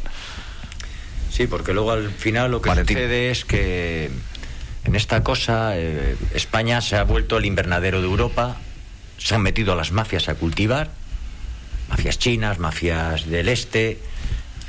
Sí, 1.29 1.47
porque 1.47 1.73
luego 1.73 1.91
al 1.91 2.11
final 2.11 2.51
lo 2.51 2.61
que 2.61 2.69
Valentín. 2.69 2.95
sucede 2.95 3.31
es 3.31 3.43
que 3.43 4.11
en 4.85 4.95
esta 4.95 5.23
cosa 5.23 5.71
eh, 5.75 6.15
España 6.35 6.79
se 6.81 6.95
ha 6.95 7.03
vuelto 7.03 7.37
el 7.37 7.45
invernadero 7.45 8.01
de 8.01 8.07
Europa, 8.07 8.57
se 9.17 9.33
han 9.33 9.41
metido 9.41 9.73
a 9.73 9.75
las 9.75 9.91
mafias 9.91 10.29
a 10.29 10.35
cultivar, 10.35 10.91
mafias 11.93 12.17
chinas, 12.17 12.57
mafias 12.57 13.27
del 13.27 13.47
este, 13.49 13.99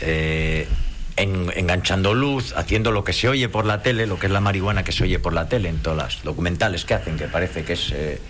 eh, 0.03 0.69
en- 1.17 1.51
enganchando 1.57 2.13
luz, 2.13 2.53
haciendo 2.55 2.93
lo 2.93 3.03
que 3.03 3.15
se 3.15 3.29
oye 3.29 3.49
por 3.49 3.65
la 3.65 3.83
tele, 3.83 4.07
lo 4.07 4.19
que 4.19 4.27
es 4.27 4.33
la 4.33 4.41
marihuana 4.41 4.85
que 4.85 4.93
se 4.93 5.05
oye 5.05 5.19
por 5.19 5.33
la 5.33 5.49
tele 5.49 5.71
en 5.71 5.79
todas 5.79 5.97
las 6.17 6.23
documentales 6.23 6.85
que 6.85 6.93
hacen, 6.95 7.17
que 7.17 7.27
parece 7.27 7.65
que 7.65 7.73
es 7.73 7.91
eh, 7.95 8.21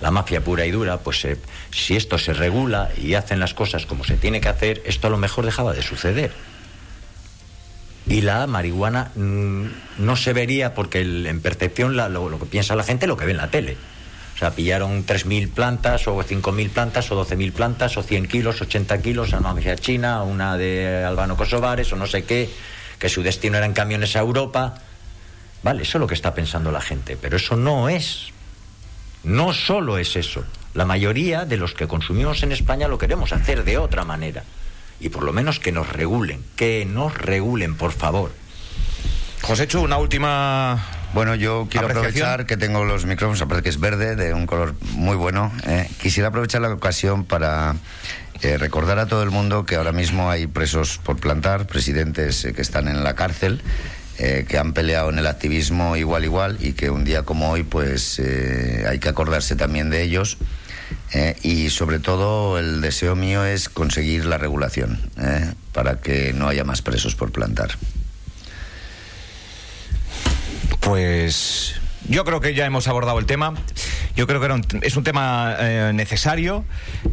la 0.00 0.10
mafia 0.10 0.40
pura 0.42 0.64
y 0.64 0.70
dura, 0.70 0.96
pues 0.98 1.22
eh, 1.26 1.36
si 1.70 1.96
esto 1.96 2.16
se 2.16 2.32
regula 2.32 2.88
y 2.96 3.12
hacen 3.12 3.40
las 3.40 3.52
cosas 3.52 3.84
como 3.84 4.04
se 4.04 4.16
tiene 4.16 4.40
que 4.40 4.48
hacer, 4.48 4.80
esto 4.86 5.08
a 5.08 5.10
lo 5.10 5.18
mejor 5.18 5.44
dejaba 5.44 5.74
de 5.74 5.82
suceder 5.82 6.32
y 8.06 8.22
la 8.22 8.46
marihuana 8.46 9.10
mm, 9.14 9.64
no 9.98 10.16
se 10.16 10.32
vería 10.32 10.72
porque 10.74 11.02
en 11.02 11.40
percepción 11.42 11.94
lo, 11.94 12.08
lo 12.30 12.38
que 12.38 12.46
piensa 12.46 12.74
la 12.74 12.84
gente 12.84 13.06
lo 13.06 13.18
que 13.18 13.26
ve 13.26 13.32
en 13.32 13.36
la 13.36 13.50
tele. 13.50 13.76
O 14.40 14.42
sea, 14.42 14.52
pillaron 14.52 15.04
3.000 15.04 15.50
plantas 15.50 16.08
o 16.08 16.16
5.000 16.16 16.70
plantas 16.70 17.12
o 17.12 17.26
12.000 17.26 17.52
plantas 17.52 17.98
o 17.98 18.02
100 18.02 18.26
kilos, 18.26 18.62
80 18.62 19.02
kilos 19.02 19.34
a 19.34 19.38
una 19.38 19.52
mafia 19.52 19.76
china, 19.76 20.22
una 20.22 20.56
de 20.56 21.04
Albano 21.04 21.36
Kosovares 21.36 21.92
o 21.92 21.96
no 21.96 22.06
sé 22.06 22.24
qué, 22.24 22.48
que 22.98 23.10
su 23.10 23.22
destino 23.22 23.58
era 23.58 23.66
en 23.66 23.74
camiones 23.74 24.16
a 24.16 24.20
Europa. 24.20 24.76
Vale, 25.62 25.82
eso 25.82 25.98
es 25.98 26.00
lo 26.00 26.06
que 26.06 26.14
está 26.14 26.32
pensando 26.32 26.72
la 26.72 26.80
gente, 26.80 27.18
pero 27.20 27.36
eso 27.36 27.54
no 27.54 27.90
es. 27.90 28.28
No 29.24 29.52
solo 29.52 29.98
es 29.98 30.16
eso. 30.16 30.42
La 30.72 30.86
mayoría 30.86 31.44
de 31.44 31.58
los 31.58 31.74
que 31.74 31.86
consumimos 31.86 32.42
en 32.42 32.52
España 32.52 32.88
lo 32.88 32.96
queremos 32.96 33.34
hacer 33.34 33.62
de 33.62 33.76
otra 33.76 34.06
manera. 34.06 34.44
Y 35.00 35.10
por 35.10 35.22
lo 35.22 35.34
menos 35.34 35.60
que 35.60 35.70
nos 35.70 35.92
regulen, 35.92 36.42
que 36.56 36.86
nos 36.86 37.14
regulen, 37.14 37.76
por 37.76 37.92
favor. 37.92 38.32
Joséchu, 39.42 39.82
una 39.82 39.98
última 39.98 40.99
Bueno, 41.12 41.34
yo 41.34 41.66
quiero 41.70 41.88
aprovechar 41.88 42.46
que 42.46 42.56
tengo 42.56 42.84
los 42.84 43.04
micrófonos, 43.04 43.42
aparte 43.42 43.64
que 43.64 43.68
es 43.68 43.80
verde, 43.80 44.14
de 44.16 44.32
un 44.32 44.46
color 44.46 44.74
muy 44.92 45.16
bueno. 45.16 45.52
eh, 45.66 45.88
quisiera 46.00 46.28
aprovechar 46.28 46.60
la 46.60 46.72
ocasión 46.72 47.24
para 47.24 47.74
eh, 48.42 48.58
recordar 48.58 48.98
a 48.98 49.06
todo 49.06 49.22
el 49.22 49.30
mundo 49.30 49.66
que 49.66 49.74
ahora 49.76 49.92
mismo 49.92 50.30
hay 50.30 50.46
presos 50.46 50.98
por 51.02 51.18
plantar, 51.18 51.66
presidentes 51.66 52.44
eh, 52.44 52.52
que 52.52 52.62
están 52.62 52.86
en 52.86 53.02
la 53.02 53.14
cárcel, 53.14 53.60
eh, 54.18 54.44
que 54.46 54.58
han 54.58 54.74
peleado 54.74 55.08
en 55.08 55.18
el 55.18 55.26
activismo 55.26 55.96
igual 55.96 56.24
igual 56.24 56.58
y 56.60 56.74
que 56.74 56.90
un 56.90 57.04
día 57.04 57.22
como 57.22 57.50
hoy 57.50 57.62
pues 57.62 58.18
eh, 58.18 58.84
hay 58.86 58.98
que 58.98 59.08
acordarse 59.08 59.56
también 59.56 59.88
de 59.88 60.02
ellos. 60.02 60.36
y 61.42 61.70
sobre 61.70 61.98
todo 62.00 62.58
el 62.58 62.80
deseo 62.82 63.16
mío 63.16 63.44
es 63.44 63.68
conseguir 63.68 64.26
la 64.26 64.36
regulación 64.38 65.00
eh, 65.18 65.54
para 65.72 66.00
que 66.00 66.32
no 66.34 66.48
haya 66.48 66.64
más 66.64 66.82
presos 66.82 67.14
por 67.14 67.32
plantar. 67.32 67.70
Pues 70.90 71.76
yo 72.08 72.24
creo 72.24 72.40
que 72.40 72.52
ya 72.52 72.66
hemos 72.66 72.88
abordado 72.88 73.20
el 73.20 73.26
tema. 73.26 73.54
Yo 74.16 74.26
creo 74.26 74.40
que 74.40 74.84
es 74.84 74.96
un 74.96 75.04
tema 75.04 75.54
eh, 75.60 75.92
necesario. 75.94 76.64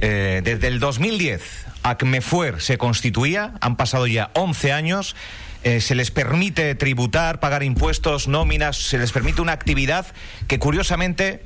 Eh, 0.02 0.42
desde 0.44 0.66
el 0.66 0.80
2010, 0.80 1.44
ACMEFUER 1.84 2.60
se 2.60 2.80
constituía, 2.80 3.54
han 3.62 3.76
pasado 3.76 4.08
ya 4.08 4.32
11 4.34 4.72
años. 4.72 5.16
Eh, 5.64 5.80
se 5.80 5.94
les 5.94 6.10
permite 6.10 6.74
tributar, 6.74 7.40
pagar 7.40 7.62
impuestos, 7.62 8.28
nóminas, 8.28 8.78
se 8.78 8.98
les 8.98 9.12
permite 9.12 9.42
una 9.42 9.52
actividad 9.52 10.08
que 10.48 10.58
curiosamente 10.58 11.40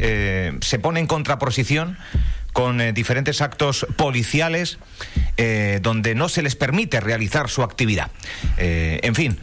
se 0.62 0.80
pone 0.80 1.02
en 1.02 1.08
contraposición 1.08 1.98
con 2.54 2.94
diferentes 2.94 3.42
actos 3.42 3.86
policiales 3.98 4.80
donde 5.82 6.16
no 6.16 6.30
se 6.30 6.44
les 6.44 6.56
permite 6.56 7.02
realizar 7.02 7.50
su 7.50 7.62
actividad. 7.62 8.10
En 8.58 9.16
fin, 9.16 9.38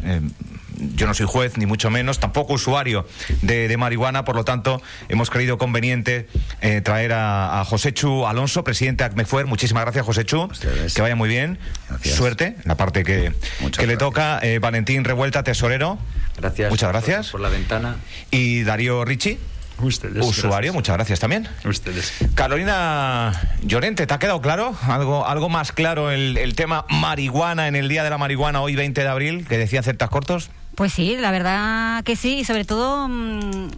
yo 0.94 1.06
no 1.06 1.14
soy 1.14 1.26
juez, 1.26 1.56
ni 1.58 1.66
mucho 1.66 1.90
menos, 1.90 2.18
tampoco 2.20 2.54
usuario 2.54 3.06
de, 3.42 3.68
de 3.68 3.76
marihuana, 3.76 4.24
por 4.24 4.36
lo 4.36 4.44
tanto, 4.44 4.80
hemos 5.08 5.30
creído 5.30 5.58
conveniente 5.58 6.28
eh, 6.60 6.80
traer 6.80 7.12
a, 7.12 7.60
a 7.60 7.64
Joséchu 7.64 8.26
Alonso, 8.26 8.64
presidente 8.64 9.04
de 9.04 9.10
ACMEFUER. 9.10 9.46
Muchísimas 9.46 9.84
gracias, 9.84 10.04
Joséchu. 10.06 10.42
Ustedes. 10.44 10.94
Que 10.94 11.02
vaya 11.02 11.16
muy 11.16 11.28
bien. 11.28 11.58
Gracias. 11.88 12.14
Suerte, 12.14 12.56
la 12.64 12.76
parte 12.76 13.04
que, 13.04 13.32
que 13.76 13.86
le 13.86 13.96
toca. 13.96 14.38
Eh, 14.42 14.58
Valentín 14.60 15.04
Revuelta, 15.04 15.42
tesorero. 15.42 15.98
Gracias. 16.36 16.70
Muchas 16.70 16.86
por- 16.86 16.92
gracias. 16.94 17.28
Por, 17.30 17.40
la 17.40 17.48
ventana. 17.48 17.96
Y 18.30 18.62
Darío 18.62 19.04
Ricci, 19.04 19.38
Ustedes. 19.80 20.24
usuario. 20.24 20.72
Muchas 20.72 20.96
gracias 20.96 21.18
también. 21.20 21.48
Ustedes. 21.64 22.12
Carolina 22.34 23.32
Llorente, 23.62 24.06
¿te 24.06 24.14
ha 24.14 24.18
quedado 24.18 24.40
claro? 24.40 24.74
¿Algo, 24.82 25.26
algo 25.26 25.48
más 25.48 25.72
claro 25.72 26.10
el, 26.10 26.36
el 26.38 26.54
tema 26.54 26.84
marihuana 26.88 27.68
en 27.68 27.76
el 27.76 27.88
Día 27.88 28.02
de 28.04 28.10
la 28.10 28.18
Marihuana 28.18 28.60
hoy 28.60 28.74
20 28.74 29.00
de 29.02 29.08
abril, 29.08 29.46
que 29.48 29.58
decían 29.58 29.82
celtas 29.84 30.08
cortos? 30.10 30.50
Pues 30.78 30.92
sí, 30.92 31.16
la 31.16 31.32
verdad 31.32 32.04
que 32.04 32.14
sí, 32.14 32.38
y 32.38 32.44
sobre 32.44 32.64
todo 32.64 33.08
mm, 33.08 33.68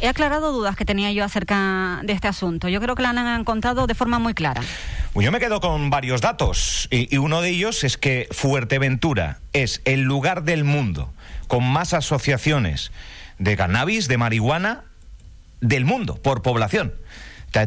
he 0.00 0.08
aclarado 0.08 0.52
dudas 0.52 0.74
que 0.74 0.86
tenía 0.86 1.12
yo 1.12 1.22
acerca 1.22 2.00
de 2.02 2.14
este 2.14 2.28
asunto. 2.28 2.70
Yo 2.70 2.80
creo 2.80 2.94
que 2.94 3.02
la 3.02 3.10
han 3.10 3.44
contado 3.44 3.86
de 3.86 3.94
forma 3.94 4.18
muy 4.18 4.32
clara. 4.32 4.62
Pues 5.12 5.26
yo 5.26 5.30
me 5.30 5.38
quedo 5.38 5.60
con 5.60 5.90
varios 5.90 6.22
datos 6.22 6.88
y, 6.90 7.14
y 7.14 7.18
uno 7.18 7.42
de 7.42 7.50
ellos 7.50 7.84
es 7.84 7.98
que 7.98 8.26
Fuerteventura 8.30 9.40
es 9.52 9.82
el 9.84 10.00
lugar 10.00 10.44
del 10.44 10.64
mundo 10.64 11.12
con 11.46 11.62
más 11.62 11.92
asociaciones 11.92 12.90
de 13.38 13.54
cannabis, 13.54 14.08
de 14.08 14.16
marihuana, 14.16 14.84
del 15.60 15.84
mundo, 15.84 16.14
por 16.16 16.40
población. 16.40 16.94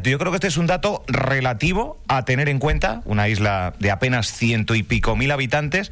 Yo 0.04 0.20
creo 0.20 0.32
que 0.32 0.38
este 0.38 0.48
es 0.48 0.58
un 0.58 0.68
dato 0.68 1.04
relativo 1.08 2.00
a 2.08 2.24
tener 2.24 2.48
en 2.48 2.60
cuenta, 2.60 3.02
una 3.06 3.28
isla 3.28 3.74
de 3.80 3.90
apenas 3.90 4.32
ciento 4.32 4.76
y 4.76 4.84
pico 4.84 5.16
mil 5.16 5.32
habitantes. 5.32 5.92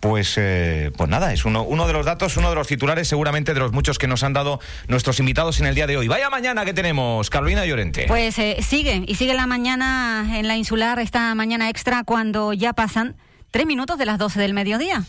Pues, 0.00 0.34
eh, 0.38 0.90
pues 0.96 1.10
nada, 1.10 1.32
es 1.32 1.44
uno, 1.44 1.62
uno 1.62 1.86
de 1.86 1.92
los 1.92 2.06
datos, 2.06 2.36
uno 2.38 2.48
de 2.48 2.54
los 2.54 2.66
titulares 2.66 3.06
seguramente 3.06 3.52
de 3.52 3.60
los 3.60 3.72
muchos 3.72 3.98
que 3.98 4.06
nos 4.06 4.22
han 4.22 4.32
dado 4.32 4.58
nuestros 4.88 5.20
invitados 5.20 5.60
en 5.60 5.66
el 5.66 5.74
día 5.74 5.86
de 5.86 5.98
hoy. 5.98 6.08
Vaya 6.08 6.30
mañana 6.30 6.64
que 6.64 6.72
tenemos, 6.72 7.28
Carolina 7.28 7.66
Llorente. 7.66 8.06
Pues 8.08 8.38
eh, 8.38 8.56
sigue, 8.62 9.04
y 9.06 9.14
sigue 9.16 9.34
la 9.34 9.46
mañana 9.46 10.26
en 10.38 10.48
la 10.48 10.56
insular, 10.56 10.98
esta 10.98 11.34
mañana 11.34 11.68
extra, 11.68 12.02
cuando 12.04 12.54
ya 12.54 12.72
pasan 12.72 13.16
tres 13.50 13.66
minutos 13.66 13.98
de 13.98 14.06
las 14.06 14.18
12 14.18 14.40
del 14.40 14.54
mediodía. 14.54 15.04